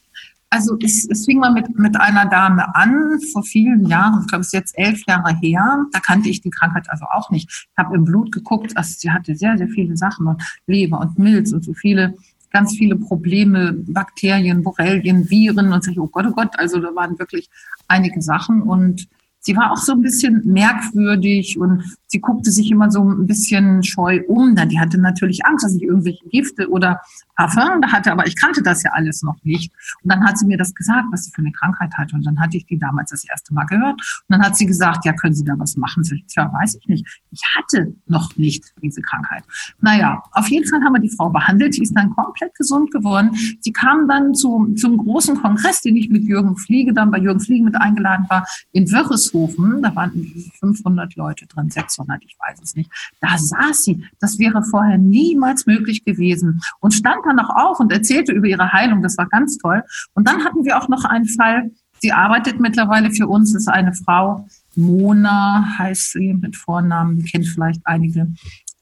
Also 0.54 0.78
es, 0.80 1.04
es 1.10 1.24
fing 1.24 1.40
mal 1.40 1.52
mit, 1.52 1.76
mit 1.76 2.00
einer 2.00 2.26
Dame 2.26 2.76
an, 2.76 3.18
vor 3.32 3.42
vielen 3.42 3.86
Jahren, 3.86 4.20
ich 4.20 4.28
glaube 4.28 4.42
es 4.42 4.48
ist 4.48 4.52
jetzt 4.52 4.78
elf 4.78 5.02
Jahre 5.08 5.34
her, 5.40 5.84
da 5.90 5.98
kannte 5.98 6.28
ich 6.28 6.42
die 6.42 6.50
Krankheit 6.50 6.88
also 6.90 7.06
auch 7.06 7.28
nicht. 7.30 7.48
Ich 7.50 7.76
habe 7.76 7.96
im 7.96 8.04
Blut 8.04 8.30
geguckt, 8.30 8.76
also 8.76 8.94
sie 8.96 9.10
hatte 9.10 9.34
sehr, 9.34 9.58
sehr 9.58 9.66
viele 9.66 9.96
Sachen 9.96 10.28
und 10.28 10.40
Leber 10.68 11.00
und 11.00 11.18
Milz 11.18 11.52
und 11.52 11.64
so 11.64 11.74
viele, 11.74 12.14
ganz 12.52 12.76
viele 12.76 12.94
Probleme, 12.94 13.72
Bakterien, 13.72 14.62
Borrelien, 14.62 15.28
Viren 15.28 15.72
und 15.72 15.82
so, 15.82 15.90
oh 15.96 16.06
Gott, 16.06 16.26
oh 16.28 16.32
Gott, 16.32 16.56
also 16.56 16.78
da 16.78 16.94
waren 16.94 17.18
wirklich 17.18 17.50
einige 17.88 18.22
Sachen 18.22 18.62
und 18.62 19.08
sie 19.44 19.56
war 19.56 19.72
auch 19.72 19.76
so 19.76 19.92
ein 19.92 20.00
bisschen 20.00 20.42
merkwürdig 20.44 21.58
und 21.58 21.84
sie 22.06 22.20
guckte 22.20 22.50
sich 22.50 22.70
immer 22.70 22.90
so 22.90 23.04
ein 23.04 23.26
bisschen 23.26 23.82
scheu 23.82 24.22
um. 24.26 24.56
Die 24.56 24.80
hatte 24.80 24.98
natürlich 24.98 25.44
Angst, 25.44 25.64
dass 25.64 25.74
ich 25.74 25.82
irgendwelche 25.82 26.26
Gifte 26.28 26.68
oder 26.70 27.00
Da 27.36 27.52
hatte, 27.54 28.12
aber 28.12 28.26
ich 28.26 28.40
kannte 28.40 28.62
das 28.62 28.82
ja 28.82 28.92
alles 28.92 29.22
noch 29.22 29.36
nicht. 29.42 29.72
Und 30.02 30.12
dann 30.12 30.24
hat 30.24 30.38
sie 30.38 30.46
mir 30.46 30.56
das 30.56 30.74
gesagt, 30.74 31.06
was 31.10 31.24
sie 31.24 31.32
für 31.32 31.42
eine 31.42 31.52
Krankheit 31.52 31.92
hatte. 31.94 32.14
Und 32.14 32.24
dann 32.24 32.38
hatte 32.40 32.56
ich 32.56 32.66
die 32.66 32.78
damals 32.78 33.10
das 33.10 33.24
erste 33.28 33.52
Mal 33.52 33.64
gehört. 33.64 33.94
Und 33.94 34.24
dann 34.28 34.42
hat 34.42 34.56
sie 34.56 34.66
gesagt, 34.66 35.04
ja, 35.04 35.12
können 35.12 35.34
Sie 35.34 35.44
da 35.44 35.54
was 35.58 35.76
machen? 35.76 36.02
Ich, 36.12 36.24
tja, 36.26 36.52
weiß 36.52 36.76
ich 36.76 36.86
nicht. 36.86 37.22
Ich 37.30 37.42
hatte 37.56 37.94
noch 38.06 38.36
nicht 38.36 38.72
diese 38.82 39.02
Krankheit. 39.02 39.44
Naja, 39.80 40.22
auf 40.32 40.48
jeden 40.48 40.68
Fall 40.68 40.80
haben 40.82 40.92
wir 40.92 41.00
die 41.00 41.10
Frau 41.10 41.30
behandelt. 41.30 41.76
Die 41.76 41.82
ist 41.82 41.96
dann 41.96 42.10
komplett 42.10 42.54
gesund 42.54 42.92
geworden. 42.92 43.30
Sie 43.60 43.72
kam 43.72 44.06
dann 44.08 44.34
zu, 44.34 44.72
zum 44.76 44.96
großen 44.98 45.40
Kongress, 45.40 45.80
den 45.80 45.96
ich 45.96 46.10
mit 46.10 46.24
Jürgen 46.24 46.56
Fliege 46.56 46.92
dann 46.92 47.10
bei 47.10 47.18
Jürgen 47.18 47.40
Fliege 47.40 47.64
mit 47.64 47.76
eingeladen 47.76 48.26
war, 48.28 48.46
in 48.72 48.90
Wörishofen. 48.90 49.82
Da 49.82 49.94
waren 49.94 50.12
500 50.60 51.16
Leute 51.16 51.46
drin, 51.46 51.70
600, 51.70 52.22
ich 52.24 52.36
weiß 52.38 52.60
es 52.62 52.74
nicht. 52.74 52.90
Da 53.20 53.36
saß 53.36 53.84
sie. 53.84 54.04
Das 54.20 54.38
wäre 54.38 54.62
vorher 54.62 54.98
niemals 54.98 55.66
möglich 55.66 56.04
gewesen. 56.04 56.60
Und 56.80 56.94
stand 56.94 57.23
dann 57.26 57.36
noch 57.36 57.50
auf 57.50 57.80
und 57.80 57.92
erzählte 57.92 58.32
über 58.32 58.46
ihre 58.46 58.72
Heilung. 58.72 59.02
Das 59.02 59.18
war 59.18 59.26
ganz 59.26 59.58
toll. 59.58 59.82
Und 60.14 60.28
dann 60.28 60.44
hatten 60.44 60.64
wir 60.64 60.78
auch 60.78 60.88
noch 60.88 61.04
einen 61.04 61.26
Fall. 61.26 61.70
Sie 62.00 62.12
arbeitet 62.12 62.60
mittlerweile 62.60 63.10
für 63.10 63.26
uns, 63.26 63.54
ist 63.54 63.68
eine 63.68 63.94
Frau, 63.94 64.46
Mona 64.76 65.64
heißt 65.78 66.12
sie 66.12 66.34
mit 66.34 66.56
Vornamen, 66.56 67.24
kennt 67.24 67.46
vielleicht 67.46 67.80
einige. 67.84 68.28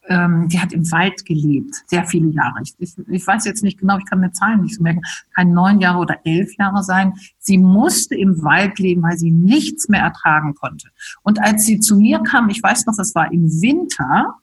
Ähm, 0.09 0.49
die 0.49 0.59
hat 0.59 0.73
im 0.73 0.91
Wald 0.91 1.25
gelebt, 1.25 1.77
sehr 1.87 2.05
viele 2.05 2.31
Jahre. 2.31 2.63
Ich, 2.65 2.75
ich, 2.79 2.95
ich, 3.09 3.25
weiß 3.25 3.45
jetzt 3.45 3.63
nicht 3.63 3.79
genau, 3.79 3.99
ich 3.99 4.05
kann 4.07 4.19
mir 4.19 4.33
Zahlen 4.33 4.63
nicht 4.63 4.75
so 4.75 4.83
merken, 4.83 5.03
kann 5.37 5.53
neun 5.53 5.81
Jahre 5.81 5.99
oder 5.99 6.19
elf 6.25 6.57
Jahre 6.59 6.83
sein. 6.83 7.13
Sie 7.39 7.59
musste 7.59 8.17
im 8.17 8.43
Wald 8.43 8.81
leben, 8.81 9.03
weil 9.03 9.17
sie 9.17 9.31
nichts 9.31 9.89
mehr 9.89 10.01
ertragen 10.01 10.55
konnte. 10.55 10.89
Und 11.23 11.41
als 11.41 11.65
sie 11.65 11.79
zu 11.79 11.97
mir 11.97 12.19
kam, 12.25 12.49
ich 12.49 12.61
weiß 12.61 12.87
noch, 12.87 12.99
es 12.99 13.15
war 13.15 13.33
im 13.33 13.45
Winter, 13.63 14.35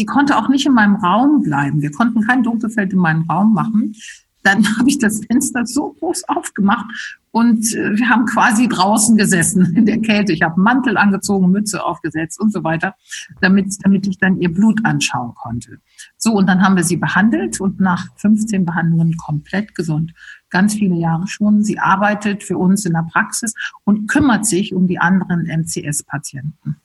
Sie 0.00 0.06
konnte 0.06 0.38
auch 0.38 0.48
nicht 0.48 0.64
in 0.64 0.72
meinem 0.72 0.94
Raum 0.96 1.42
bleiben. 1.42 1.82
Wir 1.82 1.90
konnten 1.90 2.22
kein 2.22 2.42
Dunkelfeld 2.42 2.94
in 2.94 3.00
meinem 3.00 3.24
Raum 3.24 3.52
machen. 3.52 3.94
Dann 4.42 4.64
habe 4.78 4.88
ich 4.88 4.98
das 4.98 5.20
Fenster 5.26 5.66
so 5.66 5.92
groß 5.92 6.24
aufgemacht 6.26 6.86
und 7.32 7.74
äh, 7.74 7.98
wir 7.98 8.08
haben 8.08 8.24
quasi 8.24 8.66
draußen 8.66 9.18
gesessen 9.18 9.76
in 9.76 9.84
der 9.84 10.00
Kälte. 10.00 10.32
Ich 10.32 10.40
habe 10.40 10.58
Mantel 10.58 10.96
angezogen, 10.96 11.50
Mütze 11.50 11.84
aufgesetzt 11.84 12.40
und 12.40 12.50
so 12.50 12.64
weiter, 12.64 12.94
damit, 13.42 13.74
damit 13.82 14.06
ich 14.06 14.16
dann 14.16 14.40
ihr 14.40 14.50
Blut 14.50 14.82
anschauen 14.86 15.34
konnte. 15.34 15.80
So, 16.16 16.32
und 16.32 16.46
dann 16.46 16.62
haben 16.62 16.76
wir 16.76 16.84
sie 16.84 16.96
behandelt 16.96 17.60
und 17.60 17.78
nach 17.78 18.06
15 18.16 18.64
Behandlungen 18.64 19.18
komplett 19.18 19.74
gesund. 19.74 20.14
Ganz 20.48 20.72
viele 20.72 20.96
Jahre 20.96 21.28
schon. 21.28 21.62
Sie 21.62 21.78
arbeitet 21.78 22.42
für 22.42 22.56
uns 22.56 22.86
in 22.86 22.94
der 22.94 23.06
Praxis 23.12 23.52
und 23.84 24.08
kümmert 24.08 24.46
sich 24.46 24.74
um 24.74 24.86
die 24.86 24.98
anderen 24.98 25.44
MCS-Patienten. 25.44 26.80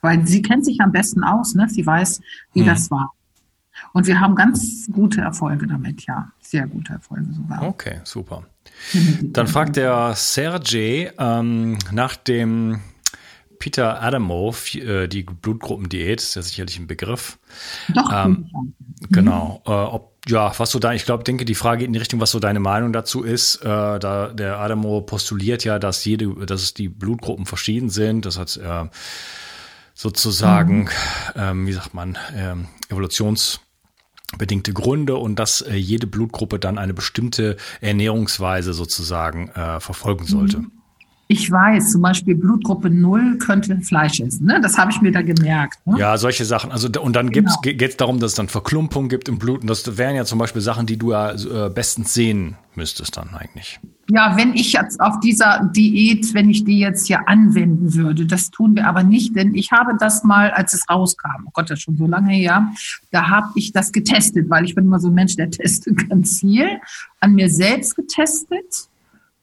Weil 0.00 0.26
sie 0.26 0.42
kennt 0.42 0.64
sich 0.64 0.80
am 0.80 0.92
besten 0.92 1.24
aus, 1.24 1.54
ne? 1.54 1.68
Sie 1.68 1.86
weiß, 1.86 2.20
wie 2.52 2.60
hm. 2.60 2.66
das 2.66 2.90
war. 2.90 3.12
Und 3.92 4.06
wir 4.06 4.20
haben 4.20 4.34
ganz 4.34 4.88
gute 4.92 5.20
Erfolge 5.20 5.66
damit, 5.66 6.06
ja. 6.06 6.30
Sehr 6.40 6.66
gute 6.66 6.94
Erfolge 6.94 7.32
sogar. 7.32 7.62
Okay, 7.62 8.00
super. 8.04 8.44
Dann 9.22 9.46
fragt 9.46 9.76
der 9.76 10.14
Sergej 10.14 11.12
ähm, 11.18 11.78
nach 11.92 12.16
dem 12.16 12.80
Peter 13.58 14.02
Adamov, 14.02 14.74
äh, 14.74 15.08
die 15.08 15.22
Blutgruppendiät, 15.22 16.20
ist 16.20 16.34
ja 16.36 16.42
sicherlich 16.42 16.78
ein 16.78 16.86
Begriff. 16.86 17.38
Doch, 17.88 18.10
ähm, 18.12 18.50
mhm. 18.52 18.74
genau. 19.10 19.62
Äh, 19.66 19.70
ob, 19.70 20.14
ja, 20.28 20.52
was 20.58 20.70
so 20.70 20.78
da, 20.78 20.92
ich 20.92 21.04
glaube, 21.04 21.24
denke, 21.24 21.44
die 21.44 21.54
Frage 21.54 21.80
geht 21.80 21.86
in 21.86 21.92
die 21.92 21.98
Richtung, 21.98 22.20
was 22.20 22.30
so 22.30 22.40
deine 22.40 22.60
Meinung 22.60 22.92
dazu 22.92 23.22
ist. 23.22 23.56
Äh, 23.62 23.98
da 23.98 24.28
der 24.28 24.58
Adamo 24.58 25.00
postuliert 25.00 25.64
ja, 25.64 25.78
dass 25.78 26.04
jede, 26.04 26.46
dass 26.46 26.74
die 26.74 26.88
Blutgruppen 26.88 27.46
verschieden 27.46 27.88
sind. 27.88 28.26
Das 28.26 28.38
hat 28.38 28.56
äh, 28.56 28.84
sozusagen, 29.96 30.82
mhm. 30.82 30.88
ähm, 31.34 31.66
wie 31.66 31.72
sagt 31.72 31.94
man, 31.94 32.18
ähm, 32.34 32.68
evolutionsbedingte 32.90 34.74
Gründe 34.74 35.16
und 35.16 35.36
dass 35.38 35.62
äh, 35.62 35.74
jede 35.74 36.06
Blutgruppe 36.06 36.58
dann 36.58 36.76
eine 36.76 36.92
bestimmte 36.92 37.56
Ernährungsweise 37.80 38.74
sozusagen 38.74 39.48
äh, 39.48 39.80
verfolgen 39.80 40.26
sollte. 40.26 40.58
Mhm. 40.58 40.75
Ich 41.28 41.50
weiß, 41.50 41.90
zum 41.90 42.02
Beispiel 42.02 42.36
Blutgruppe 42.36 42.88
0 42.88 43.38
könnte 43.38 43.80
Fleisch 43.80 44.20
essen. 44.20 44.46
Ne? 44.46 44.60
Das 44.60 44.78
habe 44.78 44.92
ich 44.92 45.00
mir 45.00 45.10
da 45.10 45.22
gemerkt. 45.22 45.84
Ne? 45.84 45.98
Ja, 45.98 46.16
solche 46.18 46.44
Sachen. 46.44 46.70
Also 46.70 46.88
und 47.00 47.16
dann 47.16 47.30
genau. 47.30 47.52
geht 47.62 47.82
es 47.82 47.96
darum, 47.96 48.20
dass 48.20 48.32
es 48.32 48.36
dann 48.36 48.48
Verklumpung 48.48 49.08
gibt 49.08 49.28
im 49.28 49.38
Blut. 49.38 49.62
Und 49.62 49.68
das 49.68 49.98
wären 49.98 50.14
ja 50.14 50.24
zum 50.24 50.38
Beispiel 50.38 50.62
Sachen, 50.62 50.86
die 50.86 50.96
du 50.96 51.10
ja 51.10 51.32
äh, 51.32 51.68
bestens 51.68 52.14
sehen 52.14 52.56
müsstest 52.76 53.16
dann 53.16 53.30
eigentlich. 53.34 53.80
Ja, 54.08 54.36
wenn 54.36 54.54
ich 54.54 54.74
jetzt 54.74 55.00
auf 55.00 55.18
dieser 55.18 55.68
Diät, 55.74 56.32
wenn 56.32 56.48
ich 56.48 56.64
die 56.64 56.78
jetzt 56.78 57.08
hier 57.08 57.28
anwenden 57.28 57.94
würde, 57.94 58.24
das 58.24 58.50
tun 58.50 58.76
wir 58.76 58.86
aber 58.86 59.02
nicht, 59.02 59.34
denn 59.34 59.54
ich 59.56 59.72
habe 59.72 59.96
das 59.98 60.22
mal, 60.22 60.52
als 60.52 60.74
es 60.74 60.88
rauskam, 60.88 61.46
oh 61.46 61.50
Gott, 61.52 61.70
das 61.70 61.78
ist 61.78 61.84
schon 61.84 61.96
so 61.96 62.06
lange 62.06 62.32
her, 62.32 62.68
da 63.10 63.28
habe 63.28 63.48
ich 63.56 63.72
das 63.72 63.90
getestet, 63.90 64.48
weil 64.48 64.64
ich 64.64 64.76
bin 64.76 64.84
immer 64.84 65.00
so 65.00 65.08
ein 65.08 65.14
Mensch, 65.14 65.34
der 65.34 65.50
testet 65.50 66.08
ganz 66.08 66.38
viel, 66.38 66.78
an 67.18 67.34
mir 67.34 67.50
selbst 67.50 67.96
getestet 67.96 68.88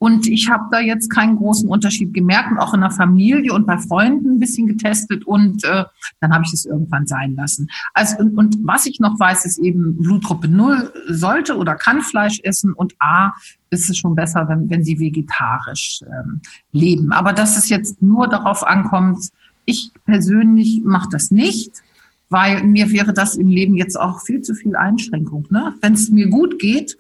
und 0.04 0.28
ich 0.28 0.50
habe 0.50 0.66
da 0.70 0.82
jetzt 0.82 1.10
keinen 1.10 1.38
großen 1.38 1.70
Unterschied 1.70 2.14
gemerkt 2.14 2.52
und 2.52 2.58
auch 2.58 2.74
in 2.74 2.82
der 2.82 2.92
Familie 2.92 3.54
und 3.54 3.66
bei 3.66 3.78
Freunden 3.78 4.32
ein 4.32 4.40
bisschen 4.40 4.68
getestet 4.68 5.24
und 5.24 5.64
äh, 5.64 5.86
dann 6.20 6.34
habe 6.34 6.44
ich 6.46 6.52
es 6.52 6.66
irgendwann 6.66 7.08
sein 7.08 7.36
lassen. 7.36 7.70
Also 7.94 8.18
und, 8.18 8.38
und 8.38 8.58
was 8.64 8.86
ich 8.86 9.00
noch 9.00 9.18
weiß, 9.18 9.46
ist 9.46 9.60
eben 9.60 9.96
Blutgruppe 9.96 10.50
0 10.50 10.92
sollte 11.08 11.56
oder 11.56 11.76
kann 11.76 12.02
Fleisch 12.02 12.42
essen 12.44 12.74
und 12.74 12.96
A 13.00 13.32
ist 13.70 13.90
es 13.90 13.98
schon 13.98 14.14
besser, 14.14 14.50
wenn, 14.50 14.70
wenn 14.70 14.84
sie 14.84 15.00
vegetarisch 15.00 16.02
ähm, 16.06 16.42
leben. 16.74 17.14
Aber 17.14 17.32
dass 17.32 17.56
es 17.56 17.70
jetzt 17.70 18.02
nur 18.02 18.28
darauf 18.28 18.62
ankommt, 18.68 19.30
ich 19.64 19.92
persönlich 20.04 20.82
mache 20.84 21.08
das 21.14 21.32
nicht 21.32 21.82
weil 22.30 22.64
mir 22.64 22.90
wäre 22.90 23.14
das 23.14 23.36
im 23.36 23.48
Leben 23.48 23.76
jetzt 23.76 23.96
auch 23.96 24.20
viel 24.22 24.42
zu 24.42 24.56
viel 24.56 24.76
Einschränkung. 24.76 25.46
Ne? 25.52 25.76
Wenn 25.82 25.94
es 25.94 26.10
mir 26.10 26.30
gut 26.30 26.58
geht, 26.58 26.98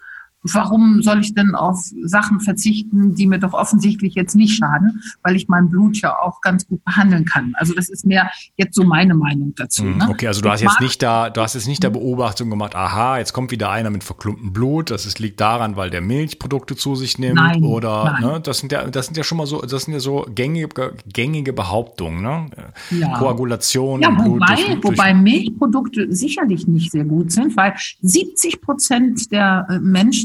warum 0.51 1.01
soll 1.01 1.21
ich 1.21 1.33
denn 1.33 1.55
auf 1.55 1.79
Sachen 2.03 2.39
verzichten, 2.39 3.15
die 3.15 3.27
mir 3.27 3.39
doch 3.39 3.53
offensichtlich 3.53 4.15
jetzt 4.15 4.35
nicht 4.35 4.55
schaden, 4.57 5.01
weil 5.21 5.35
ich 5.35 5.47
mein 5.47 5.69
Blut 5.69 6.01
ja 6.01 6.17
auch 6.19 6.41
ganz 6.41 6.67
gut 6.67 6.83
behandeln 6.83 7.25
kann. 7.25 7.53
Also 7.55 7.73
das 7.73 7.89
ist 7.89 8.05
mehr 8.05 8.29
jetzt 8.57 8.75
so 8.75 8.83
meine 8.83 9.15
Meinung 9.15 9.53
dazu. 9.55 9.83
Mhm, 9.83 9.97
ne? 9.97 10.09
Okay, 10.09 10.27
also 10.27 10.41
du 10.41 10.49
hast 10.49 10.61
jetzt 10.61 10.81
nicht 10.81 11.01
da, 11.01 11.29
du 11.29 11.41
hast 11.41 11.53
jetzt 11.55 11.67
nicht 11.67 11.83
der 11.83 11.89
Beobachtung 11.89 12.49
gemacht, 12.49 12.75
aha, 12.75 13.17
jetzt 13.17 13.33
kommt 13.33 13.51
wieder 13.51 13.69
einer 13.69 13.89
mit 13.89 14.03
verklumptem 14.03 14.53
Blut, 14.53 14.91
das 14.91 15.05
ist, 15.05 15.19
liegt 15.19 15.39
daran, 15.39 15.75
weil 15.75 15.89
der 15.89 16.01
Milchprodukte 16.01 16.75
zu 16.75 16.95
sich 16.95 17.17
nimmt 17.19 17.35
nein, 17.35 17.63
oder 17.63 18.17
nein. 18.19 18.21
Ne, 18.21 18.39
das 18.41 18.59
sind 18.59 18.71
ja, 18.71 18.87
das 18.87 19.05
sind 19.05 19.17
ja 19.17 19.23
schon 19.23 19.37
mal 19.37 19.47
so, 19.47 19.61
das 19.61 19.83
sind 19.83 19.93
ja 19.93 19.99
so 19.99 20.25
gängige, 20.33 20.95
gängige 21.11 21.53
Behauptungen. 21.53 22.21
Ne? 22.21 22.49
ja. 22.91 23.17
Koagulation. 23.17 24.01
Ja, 24.01 24.09
wobei, 24.09 24.55
durch, 24.55 24.65
durch 24.65 24.83
wobei 24.83 25.13
Milchprodukte 25.13 26.13
sicherlich 26.13 26.67
nicht 26.67 26.91
sehr 26.91 27.05
gut 27.05 27.31
sind, 27.31 27.55
weil 27.55 27.73
70 28.01 28.61
Prozent 28.61 29.31
der 29.31 29.67
äh, 29.69 29.79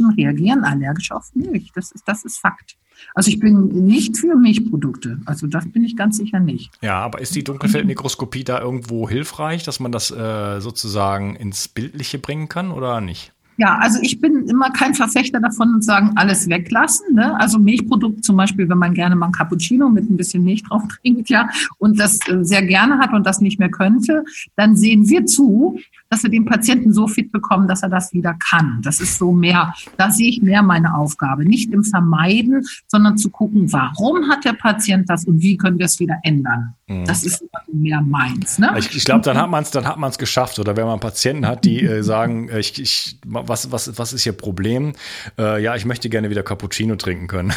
Menschen 0.08 0.20
reagieren 0.20 0.64
allergisch 0.64 1.12
auf 1.12 1.30
Milch. 1.34 1.72
Das 1.74 1.92
ist, 1.92 2.06
das 2.06 2.24
ist 2.24 2.38
Fakt. 2.38 2.76
Also 3.14 3.30
ich 3.30 3.38
bin 3.38 3.68
nicht 3.86 4.16
für 4.18 4.34
Milchprodukte. 4.34 5.20
Also 5.24 5.46
das 5.46 5.70
bin 5.70 5.84
ich 5.84 5.96
ganz 5.96 6.16
sicher 6.16 6.40
nicht. 6.40 6.72
Ja, 6.80 6.98
aber 6.98 7.20
ist 7.20 7.34
die 7.34 7.44
Dunkelfeldmikroskopie 7.44 8.42
da 8.42 8.60
irgendwo 8.60 9.08
hilfreich, 9.08 9.62
dass 9.62 9.78
man 9.78 9.92
das 9.92 10.10
äh, 10.10 10.60
sozusagen 10.60 11.36
ins 11.36 11.68
Bildliche 11.68 12.18
bringen 12.18 12.48
kann 12.48 12.72
oder 12.72 13.00
nicht? 13.00 13.32
Ja, 13.56 13.76
also 13.78 13.98
ich 14.02 14.20
bin 14.20 14.48
immer 14.48 14.70
kein 14.70 14.94
Verfechter 14.94 15.40
davon 15.40 15.74
und 15.74 15.84
sagen, 15.84 16.12
alles 16.14 16.48
weglassen. 16.48 17.14
Ne? 17.14 17.38
Also 17.40 17.58
Milchprodukt 17.58 18.24
zum 18.24 18.36
Beispiel, 18.36 18.68
wenn 18.68 18.78
man 18.78 18.94
gerne 18.94 19.16
mal 19.16 19.26
ein 19.26 19.32
Cappuccino 19.32 19.88
mit 19.88 20.08
ein 20.08 20.16
bisschen 20.16 20.44
Milch 20.44 20.62
drauf 20.62 20.84
trinkt, 21.00 21.28
ja, 21.28 21.48
und 21.78 21.98
das 21.98 22.20
äh, 22.28 22.44
sehr 22.44 22.62
gerne 22.62 22.98
hat 22.98 23.12
und 23.12 23.26
das 23.26 23.40
nicht 23.40 23.58
mehr 23.58 23.70
könnte, 23.70 24.24
dann 24.54 24.76
sehen 24.76 25.08
wir 25.08 25.26
zu, 25.26 25.80
dass 26.10 26.22
wir 26.22 26.30
den 26.30 26.44
Patienten 26.44 26.92
so 26.92 27.06
fit 27.06 27.30
bekommen, 27.32 27.68
dass 27.68 27.82
er 27.82 27.88
das 27.88 28.12
wieder 28.12 28.34
kann. 28.50 28.80
Das 28.82 29.00
ist 29.00 29.18
so 29.18 29.32
mehr, 29.32 29.74
da 29.96 30.10
sehe 30.10 30.28
ich 30.28 30.40
mehr 30.40 30.62
meine 30.62 30.94
Aufgabe. 30.94 31.44
Nicht 31.44 31.72
im 31.72 31.84
Vermeiden, 31.84 32.66
sondern 32.86 33.18
zu 33.18 33.30
gucken, 33.30 33.72
warum 33.72 34.28
hat 34.28 34.44
der 34.44 34.54
Patient 34.54 35.08
das 35.08 35.24
und 35.24 35.42
wie 35.42 35.56
können 35.56 35.78
wir 35.78 35.86
es 35.86 36.00
wieder 36.00 36.18
ändern. 36.22 36.74
Mhm. 36.86 37.04
Das 37.04 37.24
ist 37.24 37.44
mehr 37.70 38.00
meins. 38.00 38.58
Ne? 38.58 38.74
Ich, 38.78 38.96
ich 38.96 39.04
glaube, 39.04 39.20
dann 39.22 39.36
hat 39.36 39.50
man 39.50 39.62
es, 39.62 39.70
dann 39.70 39.86
hat 39.86 39.98
man 39.98 40.10
es 40.10 40.18
geschafft. 40.18 40.58
Oder 40.58 40.76
wenn 40.76 40.86
man 40.86 41.00
Patienten 41.00 41.46
hat, 41.46 41.64
die 41.64 41.82
äh, 41.82 42.02
sagen, 42.02 42.48
äh, 42.48 42.60
ich, 42.60 42.80
ich, 42.80 43.18
was, 43.26 43.70
was, 43.70 43.98
was 43.98 44.12
ist 44.12 44.24
ihr 44.24 44.32
Problem? 44.32 44.94
Äh, 45.38 45.62
ja, 45.62 45.76
ich 45.76 45.84
möchte 45.84 46.08
gerne 46.08 46.30
wieder 46.30 46.42
Cappuccino 46.42 46.96
trinken 46.96 47.26
können. 47.26 47.52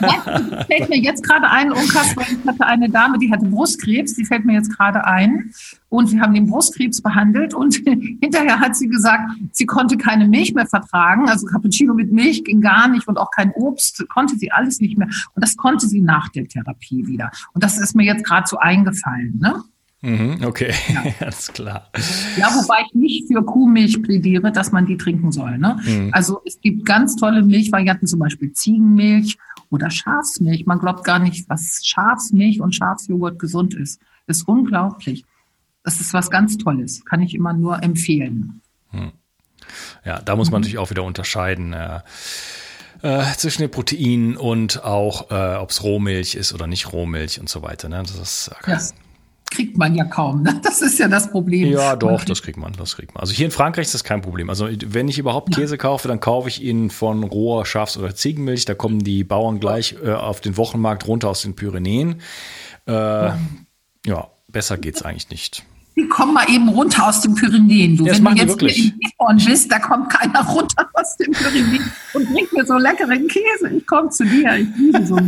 Ja, 0.00 0.64
fällt 0.66 0.88
mir 0.88 0.98
jetzt 0.98 1.22
gerade 1.22 1.48
ein, 1.48 1.70
Unkas, 1.72 2.12
ich 2.12 2.46
hatte 2.46 2.66
eine 2.66 2.88
Dame, 2.90 3.18
die 3.18 3.30
hatte 3.30 3.46
Brustkrebs, 3.46 4.14
die 4.14 4.24
fällt 4.24 4.44
mir 4.44 4.54
jetzt 4.54 4.76
gerade 4.76 5.04
ein. 5.04 5.52
Und 5.90 6.12
wir 6.12 6.20
haben 6.20 6.34
den 6.34 6.46
Brustkrebs 6.46 7.00
behandelt 7.00 7.54
und 7.54 7.74
hinterher 8.20 8.60
hat 8.60 8.76
sie 8.76 8.88
gesagt, 8.88 9.30
sie 9.52 9.66
konnte 9.66 9.96
keine 9.96 10.28
Milch 10.28 10.54
mehr 10.54 10.66
vertragen. 10.66 11.28
Also 11.28 11.46
Cappuccino 11.46 11.94
mit 11.94 12.12
Milch 12.12 12.44
ging 12.44 12.60
gar 12.60 12.88
nicht 12.88 13.08
und 13.08 13.16
auch 13.16 13.30
kein 13.30 13.52
Obst 13.52 14.06
konnte 14.08 14.36
sie 14.36 14.52
alles 14.52 14.80
nicht 14.80 14.98
mehr. 14.98 15.08
Und 15.34 15.42
das 15.42 15.56
konnte 15.56 15.86
sie 15.86 16.00
nach 16.00 16.28
der 16.28 16.46
Therapie 16.46 17.06
wieder. 17.06 17.30
Und 17.54 17.64
das 17.64 17.78
ist 17.78 17.96
mir 17.96 18.04
jetzt 18.04 18.24
gerade 18.24 18.46
so 18.46 18.58
eingefallen. 18.58 19.38
Ne? 19.40 19.62
Mhm, 20.00 20.44
okay, 20.44 20.72
ja. 20.88 21.02
alles 21.20 21.52
klar. 21.52 21.90
Ja, 22.36 22.48
wobei 22.54 22.84
ich 22.86 22.94
nicht 22.94 23.26
für 23.26 23.42
Kuhmilch 23.42 24.00
plädiere, 24.02 24.52
dass 24.52 24.70
man 24.70 24.86
die 24.86 24.96
trinken 24.96 25.32
soll. 25.32 25.58
Ne? 25.58 25.80
Mhm. 25.84 26.10
Also 26.12 26.40
es 26.44 26.60
gibt 26.60 26.84
ganz 26.84 27.16
tolle 27.16 27.42
Milchvarianten, 27.42 28.06
zum 28.06 28.20
Beispiel 28.20 28.52
Ziegenmilch 28.52 29.38
oder 29.70 29.90
Schafsmilch. 29.90 30.66
Man 30.66 30.78
glaubt 30.78 31.02
gar 31.02 31.18
nicht, 31.18 31.48
was 31.48 31.80
Schafsmilch 31.84 32.60
und 32.60 32.74
Schafsjoghurt 32.74 33.38
gesund 33.38 33.74
ist. 33.74 34.00
Das 34.26 34.38
ist 34.38 34.48
unglaublich. 34.48 35.24
Das 35.88 36.02
ist 36.02 36.12
was 36.12 36.30
ganz 36.30 36.58
Tolles, 36.58 37.02
kann 37.06 37.22
ich 37.22 37.34
immer 37.34 37.54
nur 37.54 37.82
empfehlen. 37.82 38.60
Hm. 38.90 39.12
Ja, 40.04 40.20
da 40.20 40.36
muss 40.36 40.50
man 40.50 40.58
mhm. 40.58 40.64
natürlich 40.64 40.76
auch 40.76 40.90
wieder 40.90 41.02
unterscheiden. 41.02 41.72
Äh, 41.72 42.00
äh, 43.00 43.24
zwischen 43.38 43.62
den 43.62 43.70
Proteinen 43.70 44.36
und 44.36 44.84
auch, 44.84 45.30
äh, 45.30 45.56
ob 45.56 45.70
es 45.70 45.82
Rohmilch 45.82 46.34
ist 46.34 46.52
oder 46.52 46.66
nicht 46.66 46.92
Rohmilch 46.92 47.40
und 47.40 47.48
so 47.48 47.62
weiter. 47.62 47.88
Ne? 47.88 48.02
Das 48.02 48.18
ist, 48.18 48.50
äh, 48.66 48.70
ja, 48.70 48.78
kriegt 49.50 49.78
man 49.78 49.94
ja 49.94 50.04
kaum. 50.04 50.42
Ne? 50.42 50.60
Das 50.62 50.82
ist 50.82 50.98
ja 50.98 51.08
das 51.08 51.30
Problem. 51.30 51.72
Ja, 51.72 51.96
doch, 51.96 52.22
das 52.22 52.42
kriegt 52.42 52.58
man, 52.58 52.74
das 52.74 52.96
kriegt 52.96 53.14
man. 53.14 53.22
Also 53.22 53.32
hier 53.32 53.46
in 53.46 53.50
Frankreich 53.50 53.86
ist 53.86 53.94
das 53.94 54.04
kein 54.04 54.20
Problem. 54.20 54.50
Also 54.50 54.68
wenn 54.84 55.08
ich 55.08 55.18
überhaupt 55.18 55.54
Käse 55.54 55.78
kaufe, 55.78 56.06
dann 56.06 56.20
kaufe 56.20 56.50
ich 56.50 56.62
ihn 56.62 56.90
von 56.90 57.24
roher 57.24 57.64
Schafs- 57.64 57.96
oder 57.96 58.14
Ziegenmilch. 58.14 58.66
Da 58.66 58.74
kommen 58.74 58.98
die 58.98 59.24
Bauern 59.24 59.58
gleich 59.58 59.96
äh, 60.04 60.12
auf 60.12 60.42
den 60.42 60.58
Wochenmarkt 60.58 61.06
runter 61.06 61.30
aus 61.30 61.40
den 61.40 61.56
Pyrenäen. 61.56 62.20
Äh, 62.86 62.92
ja. 62.92 63.38
ja, 64.04 64.28
besser 64.48 64.76
geht's 64.76 65.00
eigentlich 65.00 65.30
nicht 65.30 65.64
die 65.98 66.08
kommen 66.08 66.34
mal 66.34 66.48
eben 66.48 66.68
runter 66.68 67.08
aus 67.08 67.20
den 67.20 67.34
Pyrenäen. 67.34 67.96
Du, 67.96 68.04
das 68.04 68.22
wenn 68.24 68.34
du 68.34 68.42
jetzt 68.42 68.60
hier 68.60 68.84
in 68.84 68.98
Gifhorn 69.00 69.36
bist, 69.44 69.70
da 69.70 69.78
kommt 69.78 70.10
keiner 70.10 70.44
runter 70.46 70.88
aus 70.94 71.16
den 71.16 71.32
Pyrenäen 71.32 71.90
und 72.14 72.32
bringt 72.32 72.52
mir 72.52 72.64
so 72.64 72.76
leckeren 72.76 73.26
Käse. 73.28 73.70
Ich 73.76 73.86
komme 73.86 74.08
zu 74.10 74.24
dir. 74.24 74.56
Ich 74.56 74.68
liebe 74.76 75.06
so. 75.06 75.18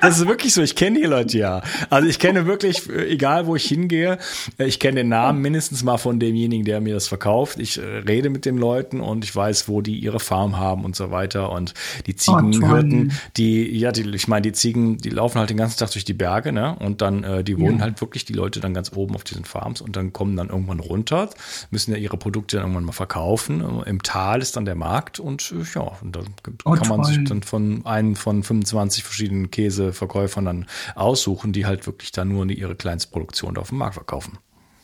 Das 0.00 0.18
ist 0.18 0.26
wirklich 0.26 0.52
so. 0.52 0.62
Ich 0.62 0.74
kenne 0.74 1.00
die 1.00 1.06
Leute 1.06 1.38
ja. 1.38 1.62
Also 1.90 2.08
ich 2.08 2.18
kenne 2.18 2.46
wirklich, 2.46 2.88
egal 2.90 3.46
wo 3.46 3.56
ich 3.56 3.64
hingehe, 3.64 4.18
ich 4.58 4.78
kenne 4.80 4.96
den 5.00 5.08
Namen 5.08 5.40
mindestens 5.40 5.82
mal 5.82 5.98
von 5.98 6.18
demjenigen, 6.18 6.64
der 6.64 6.80
mir 6.80 6.94
das 6.94 7.08
verkauft. 7.08 7.58
Ich 7.60 7.78
äh, 7.78 7.82
rede 7.82 8.30
mit 8.30 8.44
den 8.44 8.56
Leuten 8.56 9.00
und 9.00 9.24
ich 9.24 9.34
weiß, 9.34 9.68
wo 9.68 9.80
die 9.80 9.98
ihre 9.98 10.20
Farm 10.20 10.58
haben 10.58 10.84
und 10.84 10.96
so 10.96 11.10
weiter. 11.10 11.52
Und 11.52 11.74
die 12.06 12.16
Ziegenhirten, 12.16 13.12
oh, 13.12 13.30
die, 13.36 13.78
ja, 13.78 13.92
die, 13.92 14.08
ich 14.10 14.28
meine, 14.28 14.42
die 14.42 14.52
Ziegen, 14.52 14.98
die 14.98 15.10
laufen 15.10 15.38
halt 15.38 15.50
den 15.50 15.56
ganzen 15.56 15.78
Tag 15.78 15.90
durch 15.92 16.04
die 16.04 16.14
Berge, 16.14 16.52
ne? 16.52 16.76
Und 16.78 17.00
dann, 17.00 17.24
äh, 17.24 17.44
die 17.44 17.58
wohnen 17.58 17.78
ja. 17.78 17.84
halt 17.84 18.00
wirklich 18.00 18.24
die 18.24 18.32
Leute 18.32 18.60
dann 18.60 18.74
ganz 18.74 18.92
oben 18.94 19.14
auf 19.14 19.24
diesen 19.24 19.39
Farms 19.44 19.80
und 19.80 19.96
dann 19.96 20.12
kommen 20.12 20.36
dann 20.36 20.48
irgendwann 20.48 20.80
runter, 20.80 21.30
müssen 21.70 21.92
ja 21.92 21.96
ihre 21.96 22.16
Produkte 22.16 22.56
dann 22.56 22.66
irgendwann 22.66 22.84
mal 22.84 22.92
verkaufen. 22.92 23.82
Im 23.84 24.02
Tal 24.02 24.40
ist 24.40 24.56
dann 24.56 24.64
der 24.64 24.74
Markt 24.74 25.20
und 25.20 25.52
äh, 25.52 25.64
ja, 25.74 25.92
und 26.00 26.16
da 26.16 26.20
oh, 26.64 26.72
kann 26.72 26.88
man 26.88 27.04
sich 27.04 27.24
dann 27.24 27.42
von 27.42 27.84
einem 27.86 28.16
von 28.16 28.42
25 28.42 29.04
verschiedenen 29.04 29.50
Käse 29.50 29.70
Käseverkäufern 29.70 30.44
dann 30.44 30.66
aussuchen, 30.94 31.52
die 31.52 31.66
halt 31.66 31.86
wirklich 31.86 32.12
dann 32.12 32.28
nur 32.28 32.48
ihre 32.48 32.74
Kleinstproduktion 32.74 33.56
auf 33.56 33.68
dem 33.68 33.78
Markt 33.78 33.94
verkaufen. 33.94 34.38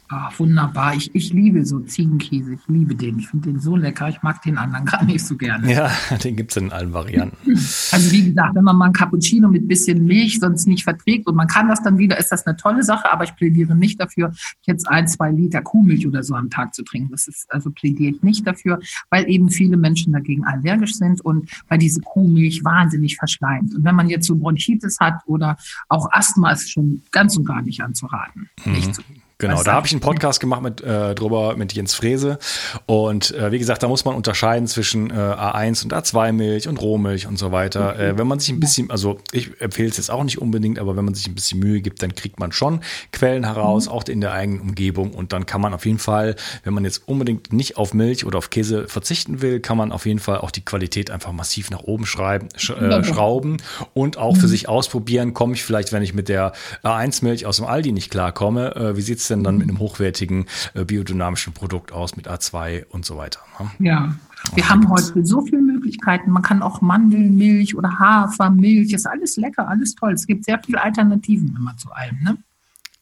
Ach, 0.09 0.39
wunderbar. 0.39 0.95
Ich, 0.95 1.13
ich 1.15 1.33
liebe 1.33 1.65
so 1.65 1.81
Ziegenkäse. 1.81 2.55
Ich 2.55 2.61
liebe 2.69 2.95
den. 2.95 3.19
Ich 3.19 3.29
finde 3.29 3.51
den 3.51 3.61
so 3.61 3.75
lecker. 3.77 4.09
Ich 4.09 4.23
mag 4.23 4.41
den 4.43 4.57
anderen 4.57 4.85
gar 4.87 5.05
nicht 5.05 5.25
so 5.25 5.37
gerne. 5.37 5.73
Ja, 5.73 5.91
den 6.25 6.37
gibt 6.37 6.53
es 6.53 6.57
in 6.57 6.71
allen 6.73 6.93
Varianten. 6.93 7.37
Also 7.93 8.11
wie 8.13 8.25
gesagt, 8.25 8.55
wenn 8.55 8.65
man 8.65 8.77
mal 8.77 8.87
ein 8.87 8.93
Cappuccino 8.93 9.49
mit 9.49 9.69
bisschen 9.69 10.05
Milch 10.05 10.39
sonst 10.41 10.67
nicht 10.67 10.85
verträgt 10.85 11.27
und 11.27 11.35
man 11.35 11.47
kann 11.47 11.69
das 11.69 11.83
dann 11.83 11.99
wieder, 11.99 12.19
ist 12.19 12.31
das 12.31 12.47
eine 12.47 12.57
tolle 12.57 12.83
Sache. 12.83 13.11
Aber 13.11 13.25
ich 13.25 13.35
plädiere 13.35 13.75
nicht 13.75 14.01
dafür, 14.01 14.33
jetzt 14.63 14.89
ein, 14.89 15.09
zwei 15.09 15.31
Liter 15.31 15.63
Kuhmilch 15.63 16.07
oder 16.07 16.23
so 16.23 16.35
am 16.35 16.51
Tag 16.51 16.75
zu 16.75 16.83
trinken. 16.83 17.11
Das 17.11 17.27
ist, 17.29 17.47
also 17.49 17.71
plädiere 17.71 18.15
ich 18.15 18.23
nicht 18.23 18.47
dafür, 18.47 18.81
weil 19.09 19.29
eben 19.31 19.51
viele 19.51 19.77
Menschen 19.77 20.13
dagegen 20.13 20.45
allergisch 20.45 20.95
sind 20.95 21.21
und 21.21 21.51
weil 21.69 21.79
diese 21.79 22.01
Kuhmilch 22.01 22.65
wahnsinnig 22.65 23.17
verschleimt. 23.17 23.75
Und 23.75 23.85
wenn 23.85 23.95
man 23.95 24.09
jetzt 24.09 24.27
so 24.27 24.37
Bronchitis 24.37 24.99
hat 25.01 25.23
oder 25.27 25.57
auch 25.89 26.09
Asthma, 26.13 26.51
ist 26.51 26.71
schon 26.71 27.03
ganz 27.13 27.37
und 27.37 27.47
gar 27.47 27.63
nicht 27.63 27.83
anzuraten. 27.83 28.51
Mhm. 28.65 28.73
Nicht 28.73 28.95
zu 28.95 29.03
Genau, 29.39 29.63
da 29.63 29.75
habe 29.75 29.87
ich 29.87 29.93
einen 29.93 30.01
Podcast 30.01 30.41
gemacht 30.41 30.63
mit 30.63 30.81
äh, 30.81 31.15
drüber 31.15 31.57
mit 31.59 31.75
Jens 31.75 31.93
Frese 31.93 32.39
und 32.87 33.35
äh, 33.35 33.53
wie 33.53 33.59
gesagt, 33.59 33.83
da 33.83 33.89
muss 33.89 34.07
man 34.07 34.15
unterscheiden 34.15 34.67
zwischen 34.67 35.11
äh, 35.11 35.13
A1 35.13 35.85
und 35.85 35.93
A2 35.93 36.33
Milch 36.33 36.69
und 36.69 36.81
Rohmilch 36.81 37.27
und 37.27 37.39
so 37.39 37.53
weiter. 37.53 37.91
Okay. 37.93 38.09
Äh, 38.09 38.19
wenn 38.19 38.27
man 38.27 38.39
sich 38.39 38.49
ein 38.49 38.61
bisschen, 38.61 38.91
also 38.91 39.19
ich 39.33 39.61
empfehle 39.61 39.91
es 39.91 39.99
jetzt 39.99 40.11
auch 40.11 40.25
nicht 40.25 40.39
unbedingt, 40.39 40.79
aber 40.79 40.97
wenn 40.97 41.05
man 41.05 41.13
sich 41.13 41.27
ein 41.27 41.35
bisschen 41.35 41.61
Mühe 41.61 41.83
gibt, 41.83 42.03
dann 42.03 42.15
kriegt 42.15 42.41
man 42.41 42.51
schon 42.51 42.81
Quellen 43.13 43.45
heraus, 43.45 43.87
mhm. 43.87 43.93
auch 43.93 44.05
in 44.05 44.23
der 44.23 44.33
eigenen 44.33 44.61
Umgebung 44.61 45.13
und 45.13 45.35
dann 45.35 45.45
kann 45.45 45.61
man 45.61 45.75
auf 45.75 45.85
jeden 45.85 45.99
Fall, 45.99 46.37
wenn 46.65 46.73
man 46.73 46.85
jetzt 46.85 47.07
unbedingt 47.07 47.53
nicht 47.53 47.77
auf 47.77 47.93
Milch 47.93 48.25
oder 48.25 48.39
auf 48.39 48.49
Käse 48.49 48.89
verzichten 48.89 49.43
will, 49.43 49.61
kann 49.61 49.77
man 49.77 49.93
auf 49.93 50.07
jeden 50.07 50.19
Fall 50.19 50.39
auch 50.39 50.51
die 50.51 50.65
Qualität 50.65 51.11
einfach 51.11 51.33
massiv 51.33 51.71
nach 51.71 51.83
oben 51.83 52.07
schreiben, 52.07 52.49
sch 52.57 52.71
äh, 52.71 53.05
schrauben 53.05 53.59
und 53.93 54.17
auch 54.17 54.35
mhm. 54.35 54.41
für 54.41 54.49
sich 54.49 54.67
ausprobieren, 54.71 55.35
komme 55.35 55.53
ich 55.53 55.63
vielleicht, 55.63 55.93
wenn 55.93 56.03
ich 56.03 56.15
mit 56.15 56.31
der 56.31 56.53
A1 56.83 57.23
Milch 57.23 57.45
aus 57.45 57.59
dem 57.59 57.67
Aldi 57.67 57.93
nicht 57.93 58.11
klarkomme, 58.11 58.75
äh, 58.75 58.97
wie 58.97 59.03
sieht's 59.03 59.26
es 59.27 59.29
denn 59.29 59.45
dann 59.45 59.59
mit 59.59 59.69
einem 59.69 59.79
hochwertigen 59.79 60.47
äh, 60.75 60.85
biodynamischen 60.85 61.53
Produkt 61.53 61.93
aus, 61.93 62.17
mit 62.17 62.29
A2 62.29 62.87
und 62.87 63.05
so 63.05 63.17
weiter. 63.17 63.41
Ne? 63.59 63.71
Ja, 63.79 64.15
wir 64.55 64.65
und 64.65 64.71
haben 64.71 64.89
heute 64.89 65.27
so 65.27 65.41
viele 65.43 65.63
Möglichkeiten. 65.63 66.31
Man 66.31 66.43
kann 66.43 66.63
auch 66.63 66.81
Mandelmilch 66.81 67.77
oder 67.77 67.99
Hafermilch, 67.99 68.93
ist 68.93 69.07
alles 69.07 69.37
lecker, 69.37 69.69
alles 69.69 69.95
toll. 69.95 70.13
Es 70.13 70.27
gibt 70.27 70.45
sehr 70.45 70.61
viele 70.65 70.83
Alternativen 70.83 71.55
immer 71.57 71.77
zu 71.77 71.91
allem. 71.91 72.19
Ne? 72.23 72.39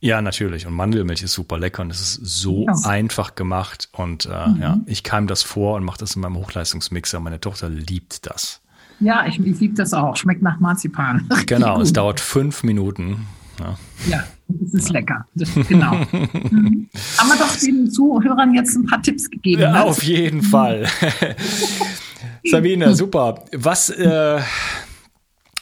Ja, 0.00 0.20
natürlich. 0.20 0.66
Und 0.66 0.74
Mandelmilch 0.74 1.22
ist 1.22 1.32
super 1.32 1.58
lecker 1.58 1.82
und 1.82 1.90
es 1.90 2.00
ist 2.00 2.20
so 2.24 2.66
ja. 2.66 2.74
einfach 2.84 3.34
gemacht. 3.34 3.88
Und 3.92 4.26
äh, 4.26 4.48
mhm. 4.48 4.60
ja, 4.60 4.80
ich 4.86 5.02
keim 5.02 5.26
das 5.26 5.42
vor 5.42 5.76
und 5.76 5.84
mache 5.84 5.98
das 5.98 6.16
in 6.16 6.22
meinem 6.22 6.36
Hochleistungsmixer. 6.36 7.20
Meine 7.20 7.40
Tochter 7.40 7.68
liebt 7.68 8.26
das. 8.26 8.60
Ja, 9.00 9.26
ich, 9.26 9.38
ich 9.38 9.60
liebe 9.60 9.74
das 9.74 9.92
auch. 9.92 10.16
Schmeckt 10.16 10.42
nach 10.42 10.60
Marzipan. 10.60 11.28
Genau, 11.46 11.80
es 11.80 11.92
dauert 11.92 12.20
fünf 12.20 12.62
Minuten. 12.62 13.26
Ja, 13.60 13.78
ja 14.08 14.24
das 14.48 14.74
ist 14.74 14.88
ja. 14.88 14.92
lecker. 14.94 15.26
Das, 15.34 15.48
genau. 15.68 15.94
mhm. 16.12 16.88
Haben 17.18 17.28
wir 17.28 17.38
doch 17.38 17.56
den 17.56 17.90
Zuhörern 17.90 18.54
jetzt 18.54 18.76
ein 18.76 18.86
paar 18.86 19.02
Tipps 19.02 19.30
gegeben. 19.30 19.62
Ja, 19.62 19.72
ne? 19.72 19.84
auf 19.84 20.02
jeden 20.02 20.42
Fall. 20.42 20.86
Sabine, 22.44 22.94
super. 22.94 23.44
Was, 23.52 23.90
äh, 23.90 24.40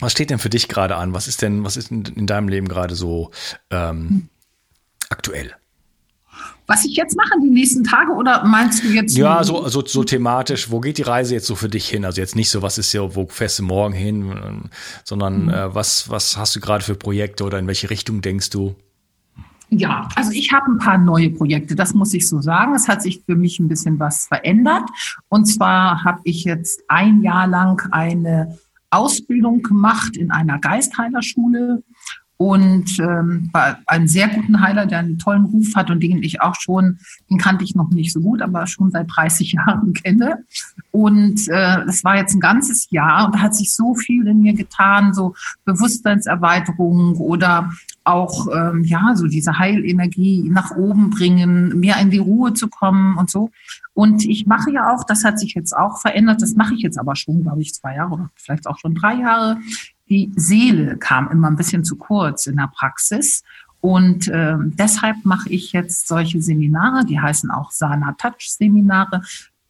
was 0.00 0.12
steht 0.12 0.30
denn 0.30 0.38
für 0.38 0.50
dich 0.50 0.68
gerade 0.68 0.96
an? 0.96 1.14
Was 1.14 1.28
ist 1.28 1.42
denn, 1.42 1.64
was 1.64 1.76
ist 1.76 1.90
in, 1.90 2.04
in 2.04 2.26
deinem 2.26 2.48
Leben 2.48 2.68
gerade 2.68 2.94
so 2.94 3.30
ähm, 3.70 4.28
aktuell? 5.08 5.54
Was 6.72 6.86
ich 6.86 6.96
jetzt 6.96 7.16
mache 7.16 7.38
die 7.42 7.50
nächsten 7.50 7.84
Tage 7.84 8.12
oder 8.12 8.44
meinst 8.44 8.82
du 8.82 8.88
jetzt? 8.88 9.14
Ja, 9.14 9.44
so, 9.44 9.68
so, 9.68 9.84
so 9.84 10.04
thematisch. 10.04 10.70
Wo 10.70 10.80
geht 10.80 10.96
die 10.96 11.02
Reise 11.02 11.34
jetzt 11.34 11.46
so 11.46 11.54
für 11.54 11.68
dich 11.68 11.86
hin? 11.88 12.06
Also 12.06 12.20
jetzt 12.20 12.34
nicht 12.34 12.48
so, 12.48 12.62
was 12.62 12.78
ist 12.78 12.94
ja, 12.94 13.14
wo 13.14 13.26
fährst 13.26 13.58
du 13.58 13.64
morgen 13.64 13.92
hin, 13.92 14.70
sondern 15.04 15.44
mhm. 15.44 15.48
äh, 15.50 15.74
was, 15.74 16.08
was 16.08 16.38
hast 16.38 16.56
du 16.56 16.60
gerade 16.60 16.82
für 16.82 16.94
Projekte 16.94 17.44
oder 17.44 17.58
in 17.58 17.66
welche 17.66 17.90
Richtung 17.90 18.22
denkst 18.22 18.48
du? 18.50 18.74
Ja, 19.68 20.08
also 20.16 20.32
ich 20.32 20.52
habe 20.52 20.70
ein 20.70 20.78
paar 20.78 20.98
neue 20.98 21.30
Projekte, 21.30 21.74
das 21.74 21.92
muss 21.92 22.14
ich 22.14 22.26
so 22.28 22.40
sagen. 22.40 22.74
Es 22.74 22.88
hat 22.88 23.02
sich 23.02 23.22
für 23.24 23.36
mich 23.36 23.58
ein 23.58 23.68
bisschen 23.68 23.98
was 23.98 24.26
verändert. 24.26 24.88
Und 25.28 25.46
zwar 25.46 26.04
habe 26.04 26.20
ich 26.24 26.44
jetzt 26.44 26.82
ein 26.88 27.22
Jahr 27.22 27.46
lang 27.46 27.86
eine 27.90 28.58
Ausbildung 28.90 29.62
gemacht 29.62 30.16
in 30.16 30.30
einer 30.30 30.58
Geistheilerschule 30.58 31.82
und 32.42 32.98
ähm, 32.98 33.50
war 33.52 33.78
ein 33.86 34.08
sehr 34.08 34.26
guten 34.26 34.60
Heiler, 34.60 34.86
der 34.86 34.98
einen 34.98 35.16
tollen 35.16 35.44
Ruf 35.44 35.76
hat 35.76 35.92
und 35.92 36.02
den 36.02 36.24
ich 36.24 36.40
auch 36.40 36.56
schon, 36.56 36.98
den 37.30 37.38
kannte 37.38 37.62
ich 37.62 37.76
noch 37.76 37.90
nicht 37.90 38.12
so 38.12 38.18
gut, 38.18 38.42
aber 38.42 38.66
schon 38.66 38.90
seit 38.90 39.06
30 39.14 39.52
Jahren 39.64 39.92
kenne. 39.92 40.44
Und 40.90 41.46
äh, 41.46 41.86
war 42.02 42.16
jetzt 42.16 42.34
ein 42.34 42.40
ganzes 42.40 42.90
Jahr 42.90 43.26
und 43.26 43.36
da 43.36 43.42
hat 43.42 43.54
sich 43.54 43.72
so 43.72 43.94
viel 43.94 44.26
in 44.26 44.40
mir 44.40 44.54
getan, 44.54 45.14
so 45.14 45.36
Bewusstseinserweiterung 45.66 47.14
oder 47.18 47.70
auch 48.02 48.48
ähm, 48.52 48.82
ja 48.82 49.14
so 49.14 49.28
diese 49.28 49.60
Heilenergie 49.60 50.48
nach 50.50 50.72
oben 50.72 51.10
bringen, 51.10 51.78
mehr 51.78 52.00
in 52.00 52.10
die 52.10 52.18
Ruhe 52.18 52.54
zu 52.54 52.66
kommen 52.66 53.18
und 53.18 53.30
so. 53.30 53.50
Und 53.94 54.24
ich 54.24 54.46
mache 54.46 54.72
ja 54.72 54.92
auch, 54.92 55.04
das 55.04 55.22
hat 55.22 55.38
sich 55.38 55.54
jetzt 55.54 55.76
auch 55.76 56.00
verändert, 56.00 56.42
das 56.42 56.54
mache 56.54 56.74
ich 56.74 56.80
jetzt 56.80 56.98
aber 56.98 57.14
schon, 57.14 57.42
glaube 57.42 57.62
ich, 57.62 57.72
zwei 57.72 57.94
Jahre 57.94 58.14
oder 58.14 58.30
vielleicht 58.34 58.66
auch 58.66 58.78
schon 58.78 58.96
drei 58.96 59.14
Jahre 59.14 59.58
die 60.12 60.30
Seele 60.36 60.98
kam 60.98 61.30
immer 61.30 61.48
ein 61.48 61.56
bisschen 61.56 61.84
zu 61.84 61.96
kurz 61.96 62.46
in 62.46 62.56
der 62.56 62.70
Praxis. 62.74 63.42
Und 63.80 64.28
äh, 64.28 64.56
deshalb 64.58 65.16
mache 65.24 65.48
ich 65.48 65.72
jetzt 65.72 66.06
solche 66.06 66.42
Seminare, 66.42 67.06
die 67.06 67.18
heißen 67.18 67.50
auch 67.50 67.70
Sana 67.70 68.12
Touch 68.18 68.50
Seminare, 68.50 69.22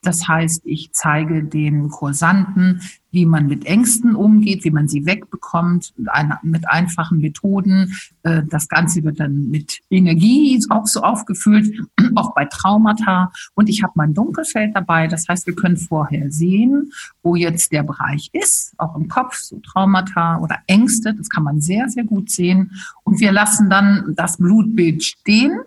das 0.03 0.27
heißt, 0.27 0.63
ich 0.65 0.93
zeige 0.93 1.45
den 1.45 1.89
Kursanten, 1.89 2.81
wie 3.13 3.25
man 3.25 3.47
mit 3.47 3.67
Ängsten 3.67 4.17
umgeht, 4.17 4.65
wie 4.65 4.71
man 4.71 4.89
sie 4.89 5.07
wegbekommt, 5.07 5.95
mit 6.43 6.69
einfachen 6.69 7.19
Methoden. 7.19 7.95
Äh, 8.23 8.43
das 8.49 8.69
Ganze 8.69 9.05
wird 9.05 9.21
dann 9.21 9.49
mit 9.49 9.81
Energie 9.91 10.61
auch 10.71 10.87
so 10.87 11.03
aufgefüllt, 11.03 11.73
auch 12.17 12.35
bei 12.35 12.47
Traumata. 12.47 13.31
Und 13.55 13.69
ich 13.69 13.83
habe 13.83 13.93
mein 13.95 14.13
Dunkelfeld 14.13 14.75
dabei. 14.75 15.07
Das 15.07 15.29
heißt, 15.29 15.47
wir 15.47 15.55
können 15.55 15.77
vorher 15.77 16.33
sehen, 16.33 16.91
wo 17.23 17.37
jetzt 17.37 17.71
der 17.71 17.85
Bereich 17.85 18.31
ist, 18.33 18.75
auch 18.79 18.97
im 18.97 19.09
Kopf, 19.09 19.37
so 19.37 19.61
Traumata 19.61 20.39
oder 20.39 20.59
Ängste. 20.67 21.15
Das 21.15 21.29
kann 21.29 21.45
man 21.45 21.61
sehr, 21.61 21.89
sehr 21.89 22.05
gut 22.05 22.31
sehen. 22.31 22.73
Und 23.05 23.21
wir 23.21 23.31
lassen 23.31 23.71
dann 23.71 24.15
das 24.17 24.39
Blutbild 24.39 25.05
stehen 25.05 25.61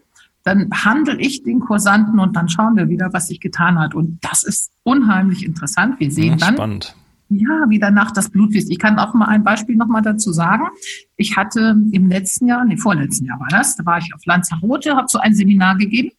dann 0.46 0.70
behandle 0.70 1.18
ich 1.20 1.44
den 1.44 1.60
Kursanten 1.60 2.20
und 2.20 2.36
dann 2.36 2.48
schauen 2.48 2.76
wir 2.76 2.88
wieder, 2.88 3.12
was 3.12 3.28
sich 3.28 3.42
getan 3.42 3.80
hat. 3.80 3.96
Und 3.96 4.20
das 4.22 4.44
ist 4.44 4.72
unheimlich 4.84 5.44
interessant. 5.44 6.00
Wir 6.00 6.12
sehen 6.12 6.38
ja, 6.38 6.46
dann, 6.46 6.56
spannend. 6.56 6.96
ja, 7.30 7.66
wie 7.68 7.80
danach 7.80 8.12
das 8.12 8.30
Blut 8.30 8.52
fließt. 8.52 8.72
Ich 8.72 8.78
kann 8.78 9.00
auch 9.00 9.16
mal 9.16 9.26
ein 9.26 9.44
Beispiel 9.44 9.76
nochmal 9.76 10.04
dazu 10.04 10.32
sagen. 10.32 10.66
Ich 11.18 11.36
hatte 11.36 11.76
im 11.92 12.08
letzten 12.10 12.48
Jahr, 12.48 12.64
nee, 12.64 12.78
vorletzten 12.78 13.26
Jahr 13.26 13.40
war 13.40 13.50
das, 13.50 13.76
da 13.76 13.86
war 13.86 13.98
ich 13.98 14.14
auf 14.14 14.24
Lanzarote, 14.26 14.96
habe 14.96 15.08
so 15.10 15.18
ein 15.18 15.34
Seminar 15.34 15.78
gegeben 15.78 16.12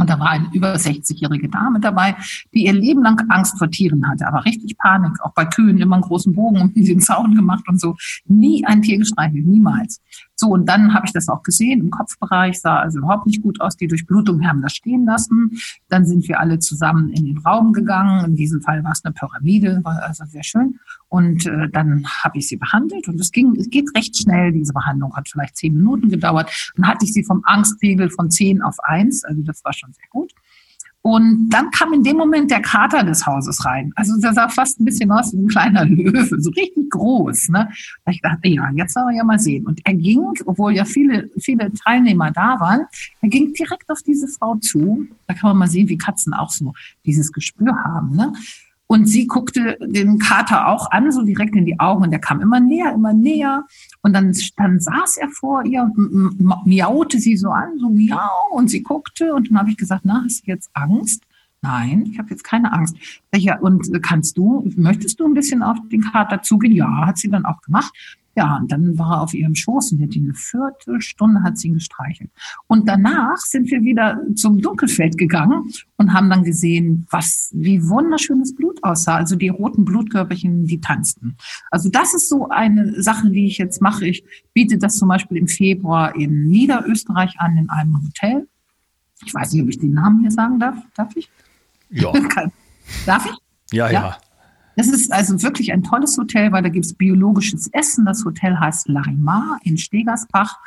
und 0.00 0.10
da 0.10 0.18
war 0.18 0.30
eine 0.30 0.48
über 0.52 0.74
60-jährige 0.74 1.48
Dame 1.48 1.80
dabei, 1.80 2.16
die 2.52 2.66
ihr 2.66 2.72
Leben 2.72 3.02
lang 3.02 3.20
Angst 3.28 3.58
vor 3.58 3.70
Tieren 3.70 4.08
hatte, 4.08 4.26
aber 4.26 4.44
richtig 4.44 4.76
Panik, 4.78 5.12
auch 5.22 5.32
bei 5.34 5.44
Kühen 5.44 5.78
immer 5.78 5.96
einen 5.96 6.02
großen 6.02 6.32
Bogen 6.34 6.60
um 6.60 6.74
den 6.74 7.00
Zaun 7.00 7.34
gemacht 7.34 7.64
und 7.68 7.80
so. 7.80 7.96
Nie 8.26 8.64
ein 8.66 8.82
Tier 8.82 8.98
gestreichelt, 8.98 9.46
niemals. 9.46 10.00
So, 10.34 10.48
und 10.48 10.66
dann 10.66 10.94
habe 10.94 11.06
ich 11.06 11.12
das 11.12 11.28
auch 11.28 11.42
gesehen 11.42 11.80
im 11.80 11.90
Kopfbereich, 11.90 12.60
sah 12.60 12.78
also 12.78 12.98
überhaupt 12.98 13.26
nicht 13.26 13.42
gut 13.42 13.60
aus. 13.60 13.76
Die 13.76 13.86
Durchblutung, 13.86 14.40
haben 14.46 14.62
das 14.62 14.72
stehen 14.72 15.04
lassen. 15.04 15.58
Dann 15.88 16.06
sind 16.06 16.26
wir 16.28 16.40
alle 16.40 16.58
zusammen 16.58 17.10
in 17.10 17.24
den 17.24 17.38
Raum 17.38 17.72
gegangen. 17.72 18.24
In 18.24 18.36
diesem 18.36 18.62
Fall 18.62 18.82
war 18.84 18.92
es 18.92 19.04
eine 19.04 19.12
Pyramide, 19.12 19.80
war 19.84 20.02
also 20.02 20.24
sehr 20.24 20.42
schön. 20.42 20.78
Und 21.10 21.44
äh, 21.44 21.68
dann 21.68 22.06
habe 22.22 22.38
ich 22.38 22.48
sie 22.48 22.56
behandelt 22.56 23.08
und 23.08 23.20
es 23.20 23.32
ging, 23.32 23.56
es 23.56 23.68
geht 23.68 23.88
recht 23.96 24.16
schnell. 24.16 24.52
Diese 24.52 24.72
Behandlung 24.72 25.14
hat 25.16 25.28
vielleicht 25.28 25.56
zehn 25.56 25.74
Minuten 25.74 26.08
gedauert. 26.08 26.72
Dann 26.76 26.86
hatte 26.86 27.04
ich 27.04 27.12
sie 27.12 27.24
vom 27.24 27.42
Angstpegel 27.44 28.10
von 28.10 28.30
zehn 28.30 28.62
auf 28.62 28.76
eins, 28.84 29.24
also 29.24 29.42
das 29.42 29.64
war 29.64 29.72
schon 29.72 29.92
sehr 29.92 30.06
gut. 30.08 30.32
Und 31.02 31.48
dann 31.48 31.70
kam 31.70 31.94
in 31.94 32.04
dem 32.04 32.16
Moment 32.18 32.50
der 32.50 32.60
Kater 32.60 33.02
des 33.02 33.26
Hauses 33.26 33.64
rein. 33.64 33.90
Also 33.96 34.20
der 34.20 34.34
sah 34.34 34.48
fast 34.48 34.78
ein 34.78 34.84
bisschen 34.84 35.10
aus 35.10 35.32
wie 35.32 35.38
ein 35.38 35.48
kleiner 35.48 35.84
Löwe, 35.86 36.26
so 36.38 36.50
richtig 36.50 36.90
groß. 36.90 37.48
Ne? 37.48 37.70
Da 38.04 38.12
ich 38.12 38.20
dachte, 38.20 38.48
ja, 38.48 38.70
jetzt 38.74 38.94
sollen 38.94 39.08
wir 39.08 39.16
ja 39.16 39.24
mal 39.24 39.38
sehen. 39.38 39.66
Und 39.66 39.80
er 39.84 39.94
ging, 39.94 40.22
obwohl 40.44 40.76
ja 40.76 40.84
viele, 40.84 41.30
viele 41.38 41.72
Teilnehmer 41.72 42.30
da 42.30 42.60
waren, 42.60 42.82
er 43.22 43.28
ging 43.30 43.54
direkt 43.54 43.90
auf 43.90 44.02
diese 44.02 44.28
Frau 44.28 44.56
zu. 44.56 45.06
Da 45.26 45.34
kann 45.34 45.50
man 45.50 45.56
mal 45.56 45.68
sehen, 45.68 45.88
wie 45.88 45.96
Katzen 45.96 46.34
auch 46.34 46.50
so 46.50 46.74
dieses 47.06 47.32
Gespür 47.32 47.74
haben. 47.82 48.14
Ne? 48.14 48.32
Und 48.90 49.06
sie 49.06 49.28
guckte 49.28 49.78
den 49.80 50.18
Kater 50.18 50.66
auch 50.66 50.90
an, 50.90 51.12
so 51.12 51.22
direkt 51.22 51.54
in 51.54 51.64
die 51.64 51.78
Augen. 51.78 52.02
Und 52.02 52.10
der 52.10 52.18
kam 52.18 52.40
immer 52.40 52.58
näher, 52.58 52.92
immer 52.92 53.12
näher. 53.12 53.64
Und 54.02 54.12
dann, 54.14 54.34
dann 54.56 54.80
saß 54.80 55.18
er 55.18 55.28
vor 55.28 55.64
ihr 55.64 55.82
und 55.82 56.66
miaute 56.66 57.20
sie 57.20 57.36
so 57.36 57.50
an, 57.50 57.78
so 57.78 57.88
miau. 57.88 58.18
Und 58.50 58.66
sie 58.66 58.82
guckte. 58.82 59.32
Und 59.32 59.48
dann 59.48 59.58
habe 59.58 59.70
ich 59.70 59.76
gesagt, 59.76 60.00
na, 60.02 60.24
hast 60.24 60.44
du 60.44 60.50
jetzt 60.50 60.70
Angst? 60.72 61.22
Nein, 61.62 62.08
ich 62.10 62.18
habe 62.18 62.30
jetzt 62.30 62.42
keine 62.42 62.72
Angst. 62.72 62.96
Ja, 63.32 63.60
und 63.60 64.02
kannst 64.02 64.36
du, 64.36 64.68
möchtest 64.74 65.20
du 65.20 65.24
ein 65.24 65.34
bisschen 65.34 65.62
auf 65.62 65.78
den 65.92 66.00
Kater 66.00 66.42
zugehen? 66.42 66.74
Ja, 66.74 67.06
hat 67.06 67.16
sie 67.16 67.30
dann 67.30 67.44
auch 67.44 67.62
gemacht. 67.62 67.92
Ja, 68.36 68.58
und 68.58 68.70
dann 68.70 68.96
war 68.96 69.16
er 69.16 69.22
auf 69.22 69.34
ihrem 69.34 69.56
Schoß 69.56 69.92
und 69.92 70.02
hat 70.02 70.14
ihn 70.14 70.24
eine 70.24 70.34
Viertelstunde 70.34 71.42
hat 71.42 71.58
sie 71.58 71.68
ihn 71.68 71.74
gestreichelt. 71.74 72.30
Und 72.68 72.88
danach 72.88 73.38
sind 73.38 73.70
wir 73.70 73.82
wieder 73.82 74.20
zum 74.36 74.60
Dunkelfeld 74.60 75.18
gegangen 75.18 75.72
und 75.96 76.12
haben 76.12 76.30
dann 76.30 76.44
gesehen, 76.44 77.06
was, 77.10 77.50
wie 77.52 77.82
wunderschönes 77.88 78.54
Blut 78.54 78.82
aussah. 78.84 79.16
Also 79.16 79.34
die 79.34 79.48
roten 79.48 79.84
Blutkörperchen, 79.84 80.64
die 80.66 80.80
tanzten. 80.80 81.36
Also 81.72 81.90
das 81.90 82.14
ist 82.14 82.28
so 82.28 82.48
eine 82.48 83.02
Sache, 83.02 83.30
die 83.30 83.46
ich 83.46 83.58
jetzt 83.58 83.82
mache. 83.82 84.06
Ich 84.06 84.24
biete 84.54 84.78
das 84.78 84.94
zum 84.94 85.08
Beispiel 85.08 85.36
im 85.36 85.48
Februar 85.48 86.14
in 86.14 86.46
Niederösterreich 86.46 87.40
an, 87.40 87.56
in 87.56 87.68
einem 87.68 88.00
Hotel. 88.00 88.46
Ich 89.26 89.34
weiß 89.34 89.52
nicht, 89.52 89.62
ob 89.62 89.68
ich 89.68 89.78
den 89.78 89.92
Namen 89.92 90.20
hier 90.20 90.30
sagen 90.30 90.60
darf. 90.60 90.76
Darf 90.94 91.16
ich? 91.16 91.28
Ja. 91.90 92.12
darf 93.06 93.26
ich? 93.26 93.36
ja. 93.72 93.90
ja. 93.90 93.92
ja. 93.92 94.16
Das 94.76 94.88
ist 94.88 95.12
also 95.12 95.42
wirklich 95.42 95.72
ein 95.72 95.82
tolles 95.82 96.16
Hotel, 96.16 96.52
weil 96.52 96.62
da 96.62 96.68
gibt 96.68 96.86
es 96.86 96.94
biologisches 96.94 97.68
Essen. 97.72 98.04
Das 98.04 98.24
Hotel 98.24 98.58
heißt 98.58 98.88
Larimar 98.88 99.58
in 99.64 99.78
Stegersbach. 99.78 100.58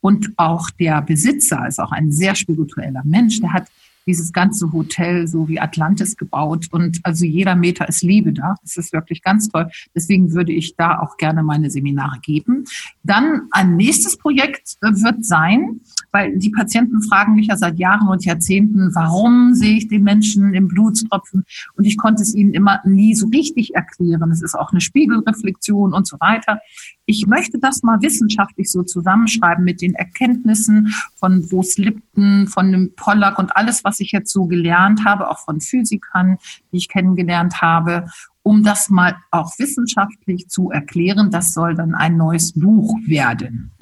Und 0.00 0.32
auch 0.36 0.68
der 0.70 1.00
Besitzer 1.00 1.66
ist 1.66 1.78
auch 1.78 1.92
ein 1.92 2.10
sehr 2.10 2.34
spiritueller 2.34 3.02
Mensch. 3.04 3.40
Der 3.40 3.52
hat 3.52 3.68
dieses 4.06 4.32
ganze 4.32 4.72
Hotel 4.72 5.26
so 5.28 5.48
wie 5.48 5.60
Atlantis 5.60 6.16
gebaut 6.16 6.66
und 6.72 7.00
also 7.04 7.24
jeder 7.24 7.54
Meter 7.54 7.88
ist 7.88 8.02
Liebe 8.02 8.32
da. 8.32 8.56
Das 8.62 8.76
ist 8.76 8.92
wirklich 8.92 9.22
ganz 9.22 9.48
toll. 9.48 9.68
Deswegen 9.94 10.32
würde 10.32 10.52
ich 10.52 10.76
da 10.76 10.98
auch 10.98 11.16
gerne 11.16 11.42
meine 11.42 11.70
Seminare 11.70 12.18
geben. 12.20 12.64
Dann 13.02 13.42
ein 13.52 13.76
nächstes 13.76 14.16
Projekt 14.16 14.76
wird 14.80 15.24
sein, 15.24 15.80
weil 16.12 16.38
die 16.38 16.50
Patienten 16.50 17.02
fragen 17.02 17.34
mich 17.34 17.46
ja 17.46 17.56
seit 17.56 17.78
Jahren 17.78 18.08
und 18.08 18.24
Jahrzehnten, 18.24 18.94
warum 18.94 19.54
sehe 19.54 19.78
ich 19.78 19.88
den 19.88 20.04
Menschen 20.04 20.54
im 20.54 20.68
Blutstropfen? 20.68 21.44
Und 21.74 21.84
ich 21.84 21.96
konnte 21.96 22.22
es 22.22 22.34
ihnen 22.34 22.52
immer 22.52 22.80
nie 22.84 23.14
so 23.14 23.26
richtig 23.28 23.74
erklären. 23.74 24.30
Es 24.30 24.42
ist 24.42 24.54
auch 24.54 24.72
eine 24.72 24.80
Spiegelreflexion 24.80 25.94
und 25.94 26.06
so 26.06 26.18
weiter. 26.20 26.60
Ich 27.06 27.26
möchte 27.26 27.58
das 27.58 27.82
mal 27.82 28.00
wissenschaftlich 28.02 28.70
so 28.70 28.82
zusammenschreiben 28.82 29.64
mit 29.64 29.80
den 29.80 29.94
Erkenntnissen 29.94 30.94
von 31.16 31.48
Bruce 31.48 31.78
Lipton, 31.78 32.46
von 32.46 32.70
dem 32.70 32.94
Pollack 32.94 33.38
und 33.38 33.56
alles, 33.56 33.82
was 33.82 33.98
ich 34.00 34.12
jetzt 34.12 34.32
so 34.32 34.46
gelernt 34.46 35.04
habe, 35.04 35.30
auch 35.30 35.38
von 35.38 35.60
Physikern, 35.60 36.36
die 36.70 36.76
ich 36.76 36.88
kennengelernt 36.88 37.62
habe, 37.62 38.06
um 38.42 38.62
das 38.62 38.90
mal 38.90 39.16
auch 39.30 39.58
wissenschaftlich 39.58 40.48
zu 40.48 40.70
erklären. 40.70 41.30
Das 41.30 41.54
soll 41.54 41.74
dann 41.74 41.94
ein 41.94 42.16
neues 42.16 42.52
Buch 42.52 42.98
werden. 43.06 43.72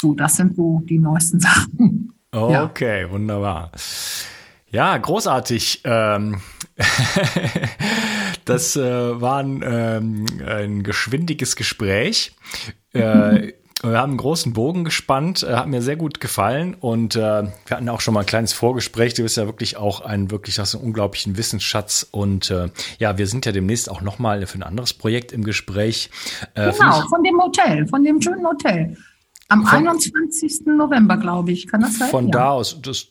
So, 0.00 0.14
das 0.14 0.36
sind 0.36 0.56
so 0.56 0.82
die 0.84 0.98
neuesten 0.98 1.40
Sachen. 1.40 2.12
Okay, 2.30 3.02
ja. 3.02 3.10
wunderbar. 3.10 3.72
Ja, 4.70 4.96
großartig. 4.96 5.80
Ähm, 5.84 6.40
das 8.44 8.76
äh, 8.76 9.20
war 9.20 9.38
ein, 9.38 9.62
ähm, 9.64 10.26
ein 10.46 10.82
geschwindiges 10.82 11.56
Gespräch. 11.56 12.32
Äh, 12.92 13.52
wir 13.82 13.98
haben 13.98 14.10
einen 14.10 14.18
großen 14.18 14.52
Bogen 14.52 14.84
gespannt, 14.84 15.42
äh, 15.42 15.54
hat 15.54 15.68
mir 15.68 15.80
sehr 15.80 15.96
gut 15.96 16.20
gefallen 16.20 16.76
und 16.78 17.16
äh, 17.16 17.20
wir 17.20 17.50
hatten 17.70 17.88
auch 17.88 18.02
schon 18.02 18.12
mal 18.12 18.20
ein 18.20 18.26
kleines 18.26 18.52
Vorgespräch. 18.52 19.14
Du 19.14 19.22
bist 19.22 19.38
ja 19.38 19.46
wirklich 19.46 19.78
auch 19.78 20.02
ein 20.02 20.30
wirklich 20.30 20.58
hast 20.58 20.74
einen 20.74 20.84
unglaublichen 20.84 21.38
Wissensschatz 21.38 22.06
und 22.10 22.50
äh, 22.50 22.68
ja, 22.98 23.16
wir 23.16 23.26
sind 23.26 23.46
ja 23.46 23.52
demnächst 23.52 23.90
auch 23.90 24.02
noch 24.02 24.18
mal 24.18 24.46
für 24.46 24.58
ein 24.58 24.62
anderes 24.64 24.92
Projekt 24.92 25.32
im 25.32 25.44
Gespräch. 25.44 26.10
Äh, 26.54 26.72
genau, 26.72 27.00
von 27.08 27.22
dem 27.22 27.40
Hotel, 27.40 27.86
von 27.86 28.04
dem 28.04 28.20
schönen 28.20 28.46
Hotel. 28.46 28.96
Am 29.48 29.66
von, 29.66 29.78
21. 29.78 30.66
November, 30.66 31.16
glaube 31.16 31.52
ich, 31.52 31.66
kann 31.66 31.80
das 31.80 31.98
sein? 31.98 32.10
Von 32.10 32.26
ja. 32.26 32.32
da 32.32 32.50
aus, 32.50 32.80
das 32.82 33.08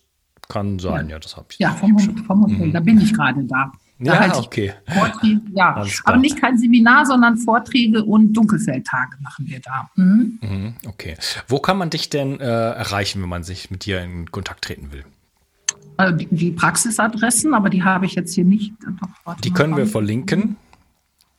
kann 0.47 0.79
sein, 0.79 1.07
ja, 1.07 1.15
ja 1.15 1.19
das 1.19 1.35
habe 1.35 1.47
ich. 1.51 1.59
Ja, 1.59 1.71
vom, 1.71 1.97
vom 1.97 2.43
Hotel, 2.43 2.67
mhm. 2.67 2.73
da 2.73 2.79
bin 2.79 3.01
ich 3.01 3.13
gerade 3.13 3.43
da. 3.43 3.71
Da 3.99 4.13
ja, 4.13 4.19
halt 4.19 4.35
okay. 4.35 4.73
Vorträge, 4.87 5.41
ja. 5.55 5.83
Aber 6.03 6.17
nicht 6.17 6.39
kein 6.39 6.59
Seminar, 6.59 7.07
sondern 7.07 7.35
Vorträge 7.37 8.03
und 8.03 8.33
Dunkelfeldtage 8.33 9.17
machen 9.21 9.47
wir 9.47 9.59
da. 9.59 9.89
Mhm. 9.95 10.39
Mhm, 10.39 10.75
okay. 10.87 11.17
Wo 11.47 11.57
kann 11.57 11.77
man 11.79 11.89
dich 11.89 12.09
denn 12.11 12.39
äh, 12.39 12.45
erreichen, 12.45 13.23
wenn 13.23 13.29
man 13.29 13.43
sich 13.43 13.71
mit 13.71 13.85
dir 13.85 14.03
in 14.03 14.29
Kontakt 14.29 14.65
treten 14.65 14.91
will? 14.91 15.03
Also 15.97 16.15
die, 16.15 16.27
die 16.27 16.51
Praxisadressen, 16.51 17.55
aber 17.55 17.71
die 17.71 17.83
habe 17.83 18.05
ich 18.05 18.13
jetzt 18.13 18.35
hier 18.35 18.45
nicht. 18.45 18.71
Doch, 19.25 19.35
die 19.41 19.51
können 19.51 19.75
wir 19.75 19.87
verlinken. 19.87 20.57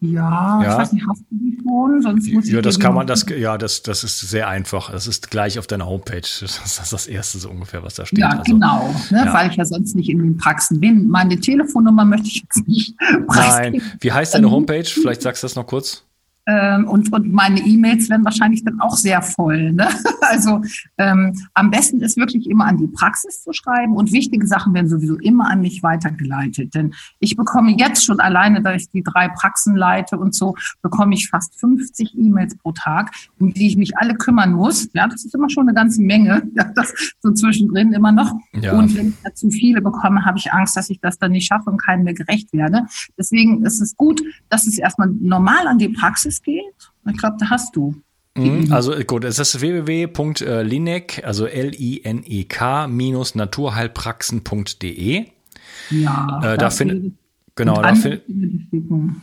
Ja, 0.00 0.62
ja, 0.62 0.70
ich 0.70 0.78
weiß 0.78 0.92
nicht, 0.92 1.06
hast 1.08 1.22
du 1.28 1.36
die 1.36 1.58
schon? 1.60 2.02
Sonst 2.02 2.32
muss 2.32 2.48
ja, 2.48 2.62
das 2.62 2.78
kann 2.78 2.94
man, 2.94 3.08
das, 3.08 3.26
ja, 3.36 3.58
das, 3.58 3.82
das 3.82 4.04
ist 4.04 4.20
sehr 4.20 4.46
einfach. 4.46 4.92
Das 4.92 5.08
ist 5.08 5.28
gleich 5.28 5.58
auf 5.58 5.66
deiner 5.66 5.86
Homepage. 5.86 6.22
Das 6.68 6.78
ist 6.78 6.92
das 6.92 7.06
erste 7.06 7.38
so 7.38 7.50
ungefähr, 7.50 7.82
was 7.82 7.94
da 7.94 8.06
steht. 8.06 8.18
Ja, 8.20 8.28
also, 8.30 8.42
genau, 8.44 8.94
ne, 9.10 9.24
ja. 9.26 9.34
weil 9.34 9.50
ich 9.50 9.56
ja 9.56 9.64
sonst 9.64 9.96
nicht 9.96 10.08
in 10.08 10.18
den 10.18 10.36
Praxen 10.36 10.80
bin. 10.80 11.08
Meine 11.08 11.40
Telefonnummer 11.40 12.04
möchte 12.04 12.28
ich 12.28 12.42
jetzt 12.42 12.68
nicht 12.68 12.94
Nein, 13.28 13.82
wie 14.00 14.12
heißt 14.12 14.34
deine 14.34 14.50
Homepage? 14.50 14.84
Vielleicht 14.84 15.22
sagst 15.22 15.42
du 15.42 15.46
das 15.46 15.56
noch 15.56 15.66
kurz. 15.66 16.04
Ähm, 16.48 16.88
und, 16.88 17.12
und 17.12 17.30
meine 17.30 17.60
E-Mails 17.60 18.08
werden 18.08 18.24
wahrscheinlich 18.24 18.64
dann 18.64 18.80
auch 18.80 18.96
sehr 18.96 19.20
voll. 19.20 19.72
Ne? 19.72 19.88
Also 20.20 20.60
ähm, 20.98 21.32
am 21.54 21.70
besten 21.70 22.02
ist 22.02 22.18
wirklich 22.18 22.50
immer 22.50 22.66
an 22.66 22.76
die 22.76 22.86
Praxis 22.86 23.42
zu 23.42 23.54
schreiben 23.54 23.96
und 23.96 24.12
wichtige 24.12 24.46
Sachen 24.46 24.74
werden 24.74 24.86
sowieso 24.86 25.14
immer 25.16 25.48
an 25.48 25.62
mich 25.62 25.82
weitergeleitet. 25.82 26.74
Denn 26.74 26.92
ich 27.18 27.34
bekomme 27.34 27.74
jetzt 27.78 28.04
schon 28.04 28.20
alleine, 28.20 28.60
da 28.60 28.74
ich 28.74 28.90
die 28.90 29.02
drei 29.02 29.28
Praxen 29.28 29.74
leite 29.74 30.18
und 30.18 30.34
so, 30.34 30.54
bekomme 30.82 31.14
ich 31.14 31.30
fast 31.30 31.58
50 31.58 32.14
E-Mails 32.18 32.58
pro 32.58 32.72
Tag, 32.72 33.10
um 33.38 33.54
die 33.54 33.68
ich 33.68 33.78
mich 33.78 33.96
alle 33.96 34.16
kümmern 34.16 34.52
muss. 34.52 34.90
Ja, 34.92 35.08
das 35.08 35.24
ist 35.24 35.34
immer 35.34 35.48
schon 35.48 35.66
eine 35.66 35.74
ganze 35.74 36.02
Menge. 36.02 36.42
Ja, 36.58 36.64
das 36.74 37.14
so 37.20 37.30
zwischendrin 37.32 37.92
immer 37.92 38.10
noch. 38.10 38.34
Ja. 38.60 38.72
Und 38.72 38.96
wenn 38.96 39.10
ich 39.10 39.14
da 39.22 39.32
zu 39.32 39.48
viele 39.50 39.80
bekomme, 39.80 40.24
habe 40.24 40.38
ich 40.38 40.52
Angst, 40.52 40.76
dass 40.76 40.90
ich 40.90 40.98
das 41.00 41.18
dann 41.18 41.32
nicht 41.32 41.46
schaffe 41.46 41.70
und 41.70 41.80
keinem 41.80 42.04
mehr 42.04 42.14
gerecht 42.14 42.52
werde. 42.52 42.86
Deswegen 43.16 43.64
ist 43.64 43.80
es 43.80 43.96
gut, 43.96 44.20
dass 44.48 44.66
es 44.66 44.76
erstmal 44.76 45.08
normal 45.08 45.68
an 45.68 45.78
die 45.78 45.90
Praxis 45.90 46.37
geht. 46.42 46.92
Ich 47.10 47.16
glaube, 47.18 47.36
da 47.38 47.50
hast 47.50 47.76
du. 47.76 47.94
Mhm, 48.36 48.72
also 48.72 48.92
gut, 49.00 49.24
es 49.24 49.38
ist 49.38 49.60
www.linek, 49.60 51.22
also 51.24 51.46
L-I-N-E-K 51.46 52.86
minus 52.88 53.34
naturheilpraxen.de. 53.34 55.26
Ja, 55.90 56.40
äh, 56.42 56.58
da 56.58 56.70
findet 56.70 57.14
Genau, 57.58 57.82
da, 57.82 57.92
find, 57.96 58.22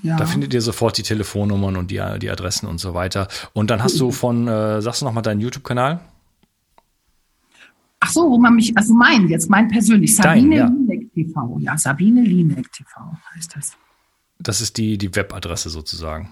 ja. 0.03 0.17
da, 0.17 0.25
findet 0.25 0.53
ihr 0.53 0.61
sofort 0.61 0.97
die 0.97 1.03
Telefonnummern 1.03 1.77
und 1.77 1.89
die, 1.89 2.01
die 2.19 2.29
Adressen 2.29 2.67
und 2.67 2.79
so 2.79 2.93
weiter. 2.93 3.29
Und 3.53 3.69
dann 3.69 3.81
hast 3.81 3.97
du 3.97 4.11
von, 4.11 4.49
äh, 4.49 4.81
sagst 4.81 4.99
du 4.99 5.05
nochmal 5.05 5.23
deinen 5.23 5.39
YouTube-Kanal? 5.39 6.01
Ach 8.01 8.09
so, 8.09 8.29
wo 8.29 8.37
man 8.37 8.55
mich, 8.55 8.77
also 8.77 8.93
mein 8.93 9.29
jetzt, 9.29 9.49
mein 9.49 9.69
persönlich, 9.69 10.13
Sabine 10.17 10.57
Dein, 10.57 10.57
ja. 10.57 10.67
Linek 10.67 11.13
TV. 11.13 11.59
Ja, 11.61 11.77
Sabine 11.77 12.23
Linek 12.23 12.69
TV 12.73 12.89
heißt 13.35 13.55
das. 13.55 13.71
Das 14.37 14.59
ist 14.59 14.77
die, 14.77 14.97
die 14.97 15.15
Webadresse 15.15 15.69
sozusagen 15.69 16.29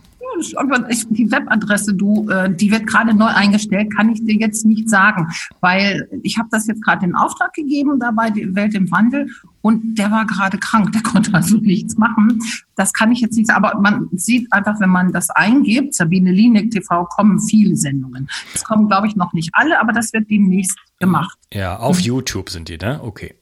die 0.52 1.32
Webadresse, 1.32 1.94
du, 1.94 2.30
äh, 2.30 2.54
die 2.54 2.72
wird 2.72 2.88
gerade 2.88 3.14
neu 3.14 3.28
eingestellt, 3.28 3.96
kann 3.96 4.10
ich 4.10 4.24
dir 4.24 4.36
jetzt 4.36 4.66
nicht 4.66 4.90
sagen, 4.90 5.28
weil 5.62 6.08
ich 6.24 6.38
habe 6.38 6.50
das 6.52 6.68
jetzt 6.68 6.84
gerade 6.84 7.06
in 7.06 7.16
Auftrag 7.16 7.54
gegeben, 7.54 8.00
dabei 8.00 8.30
die 8.30 8.54
Welt 8.56 8.74
im 8.74 8.92
Wandel 8.92 9.30
und 9.62 9.96
der 9.98 10.12
war 10.12 10.26
gerade 10.26 10.58
krank, 10.58 10.92
der 10.94 11.02
konnte 11.02 11.34
also 11.34 11.58
nichts 11.58 11.98
machen. 11.98 12.40
Das 12.76 12.94
kann 12.94 13.12
ich 13.12 13.22
jetzt 13.22 13.36
nicht 13.36 13.48
sagen, 13.48 13.64
aber 13.64 13.80
man 13.80 14.10
sieht 14.12 14.52
einfach, 14.52 14.80
wenn 14.80 14.90
man 14.90 15.12
das 15.12 15.30
eingibt, 15.30 15.94
Sabine 15.94 16.32
Linek 16.32 16.72
TV, 16.72 17.06
kommen 17.06 17.40
viele 17.40 17.76
Sendungen. 17.76 18.28
Es 18.54 18.64
kommen, 18.64 18.88
glaube 18.88 19.08
ich, 19.08 19.16
noch 19.16 19.34
nicht 19.34 19.52
alle, 19.54 19.80
aber 19.80 19.94
das 19.94 20.12
wird 20.14 20.30
demnächst 20.30 20.78
gemacht. 21.00 21.38
Ja, 21.54 21.78
auf. 21.78 22.00
YouTube 22.00 22.50
sind 22.50 22.68
die, 22.68 22.78
ne? 22.78 23.00
Okay. 23.02 23.36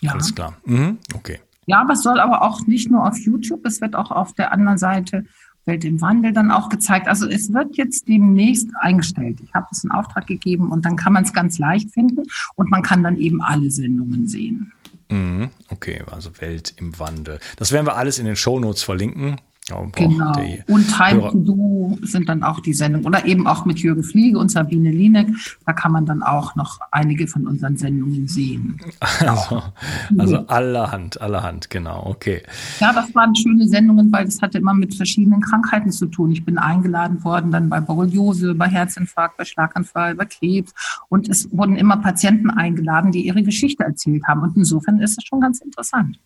Ja. 0.00 0.12
Alles 0.12 0.34
klar. 0.34 0.54
Mhm. 0.66 0.98
Okay. 1.14 1.40
Ja, 1.66 1.80
aber 1.80 1.94
es 1.94 2.02
soll 2.02 2.20
aber 2.20 2.42
auch 2.42 2.66
nicht 2.66 2.90
nur 2.90 3.06
auf 3.06 3.16
YouTube, 3.18 3.64
es 3.64 3.80
wird 3.80 3.96
auch 3.96 4.10
auf 4.10 4.34
der 4.34 4.52
anderen 4.52 4.76
Seite 4.76 5.24
Welt 5.66 5.84
im 5.84 6.00
Wandel 6.00 6.32
dann 6.32 6.50
auch 6.50 6.68
gezeigt. 6.68 7.08
Also 7.08 7.28
es 7.28 7.52
wird 7.52 7.76
jetzt 7.76 8.08
demnächst 8.08 8.68
eingestellt. 8.80 9.38
Ich 9.42 9.54
habe 9.54 9.66
es 9.70 9.84
in 9.84 9.90
Auftrag 9.90 10.26
gegeben 10.26 10.70
und 10.70 10.84
dann 10.84 10.96
kann 10.96 11.12
man 11.12 11.24
es 11.24 11.32
ganz 11.32 11.58
leicht 11.58 11.90
finden 11.90 12.24
und 12.54 12.70
man 12.70 12.82
kann 12.82 13.02
dann 13.02 13.16
eben 13.16 13.42
alle 13.42 13.70
Sendungen 13.70 14.28
sehen. 14.28 14.72
Mhm. 15.10 15.50
Okay, 15.70 16.02
also 16.10 16.30
Welt 16.40 16.74
im 16.76 16.98
Wandel. 16.98 17.38
Das 17.56 17.72
werden 17.72 17.86
wir 17.86 17.96
alles 17.96 18.18
in 18.18 18.26
den 18.26 18.36
Shownotes 18.36 18.82
verlinken. 18.82 19.40
Ja, 19.70 19.82
genau. 19.92 20.32
Und 20.68 20.94
Time 20.94 21.30
to 21.30 21.38
Do 21.38 21.98
sind 22.02 22.28
dann 22.28 22.42
auch 22.42 22.60
die 22.60 22.74
Sendungen. 22.74 23.06
Oder 23.06 23.24
eben 23.24 23.46
auch 23.46 23.64
mit 23.64 23.78
Jürgen 23.78 24.02
Fliege 24.02 24.38
und 24.38 24.50
Sabine 24.50 24.90
Lienek. 24.90 25.28
Da 25.64 25.72
kann 25.72 25.90
man 25.90 26.04
dann 26.04 26.22
auch 26.22 26.54
noch 26.54 26.80
einige 26.90 27.26
von 27.26 27.46
unseren 27.46 27.76
Sendungen 27.76 28.28
sehen. 28.28 28.80
Also, 29.24 29.62
also 30.18 30.36
allerhand, 30.48 31.20
allerhand, 31.20 31.70
genau, 31.70 32.04
okay. 32.06 32.42
Ja, 32.80 32.92
das 32.92 33.14
waren 33.14 33.34
schöne 33.34 33.66
Sendungen, 33.66 34.12
weil 34.12 34.24
das 34.24 34.42
hatte 34.42 34.58
immer 34.58 34.74
mit 34.74 34.94
verschiedenen 34.94 35.40
Krankheiten 35.40 35.90
zu 35.92 36.06
tun. 36.06 36.30
Ich 36.30 36.44
bin 36.44 36.58
eingeladen 36.58 37.22
worden, 37.24 37.50
dann 37.50 37.68
bei 37.68 37.80
Borreliose, 37.80 38.54
bei 38.54 38.68
Herzinfarkt, 38.68 39.36
bei 39.36 39.44
Schlaganfall, 39.44 40.14
bei 40.14 40.26
Krebs. 40.26 40.72
Und 41.08 41.28
es 41.28 41.48
wurden 41.52 41.76
immer 41.76 41.96
Patienten 41.98 42.50
eingeladen, 42.50 43.12
die 43.12 43.26
ihre 43.26 43.42
Geschichte 43.42 43.84
erzählt 43.84 44.24
haben. 44.26 44.42
Und 44.42 44.56
insofern 44.56 45.00
ist 45.00 45.16
es 45.18 45.24
schon 45.24 45.40
ganz 45.40 45.60
interessant. 45.60 46.18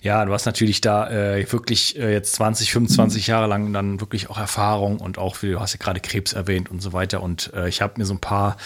Ja, 0.00 0.24
du 0.24 0.32
hast 0.32 0.46
natürlich 0.46 0.80
da 0.80 1.10
äh, 1.10 1.52
wirklich 1.52 1.98
äh, 1.98 2.12
jetzt 2.12 2.34
20, 2.34 2.72
25 2.72 3.26
Jahre 3.26 3.46
lang 3.46 3.72
dann 3.72 4.00
wirklich 4.00 4.30
auch 4.30 4.38
Erfahrung 4.38 4.98
und 5.00 5.18
auch, 5.18 5.42
wie 5.42 5.50
du 5.50 5.60
hast 5.60 5.72
ja 5.72 5.78
gerade 5.78 6.00
Krebs 6.00 6.32
erwähnt 6.32 6.70
und 6.70 6.80
so 6.80 6.92
weiter. 6.92 7.22
Und 7.22 7.52
äh, 7.54 7.68
ich 7.68 7.82
habe 7.82 7.94
mir 7.98 8.04
so 8.04 8.14
ein 8.14 8.20
paar 8.20 8.56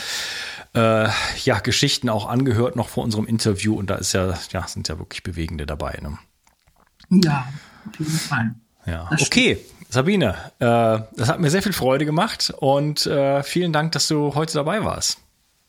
äh, 0.75 1.09
ja, 1.45 1.59
Geschichten 1.61 2.09
auch 2.09 2.29
angehört 2.29 2.77
noch 2.77 2.89
vor 2.89 3.05
unserem 3.05 3.27
Interview 3.27 3.77
und 3.77 3.91
da 3.91 3.97
ist 3.97 4.13
ja, 4.13 4.35
ja, 4.51 4.67
sind 4.67 4.89
ja 4.89 4.99
wirklich 4.99 5.23
bewegende 5.23 5.67
dabei. 5.67 5.99
Ne? 6.03 6.19
Ja, 7.11 7.47
auf 7.89 7.99
jeden 7.99 8.11
Fall. 8.11 8.55
Ja, 8.87 9.11
okay. 9.21 9.59
Sabine, 9.89 10.35
äh, 10.59 10.99
das 11.17 11.29
hat 11.29 11.39
mir 11.39 11.51
sehr 11.51 11.63
viel 11.63 11.73
Freude 11.73 12.05
gemacht 12.05 12.53
und 12.59 13.07
äh, 13.07 13.43
vielen 13.43 13.73
Dank, 13.73 13.93
dass 13.93 14.09
du 14.09 14.35
heute 14.35 14.55
dabei 14.55 14.85
warst. 14.85 15.24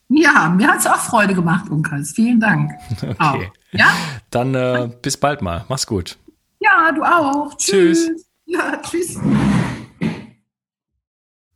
Ja, 0.09 0.49
mir 0.49 0.67
hat 0.67 0.79
es 0.79 0.87
auch 0.87 0.99
Freude 0.99 1.33
gemacht, 1.33 1.69
Unkas. 1.69 2.11
Vielen 2.11 2.39
Dank. 2.39 2.71
Okay. 3.01 3.15
Auch. 3.19 3.39
Ja? 3.71 3.87
Dann 4.29 4.55
äh, 4.55 4.89
bis 5.01 5.17
bald 5.17 5.41
mal. 5.41 5.65
Mach's 5.67 5.85
gut. 5.87 6.17
Ja, 6.59 6.91
du 6.91 7.03
auch. 7.03 7.55
Tschüss. 7.57 8.07
tschüss. 8.07 8.25
Ja, 8.45 8.77
tschüss. 8.81 9.19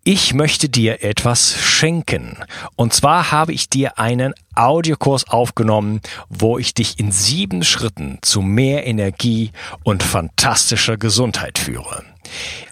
Ich 0.03 0.33
möchte 0.33 0.69
dir 0.69 1.03
etwas 1.03 1.53
schenken. 1.59 2.37
Und 2.75 2.93
zwar 2.93 3.31
habe 3.31 3.53
ich 3.53 3.69
dir 3.69 3.99
einen 3.99 4.33
Audiokurs 4.55 5.27
aufgenommen, 5.29 6.01
wo 6.29 6.57
ich 6.57 6.73
dich 6.73 6.99
in 6.99 7.11
sieben 7.11 7.63
Schritten 7.63 8.17
zu 8.21 8.41
mehr 8.41 8.87
Energie 8.87 9.51
und 9.83 10.01
fantastischer 10.01 10.97
Gesundheit 10.97 11.59
führe. 11.59 12.03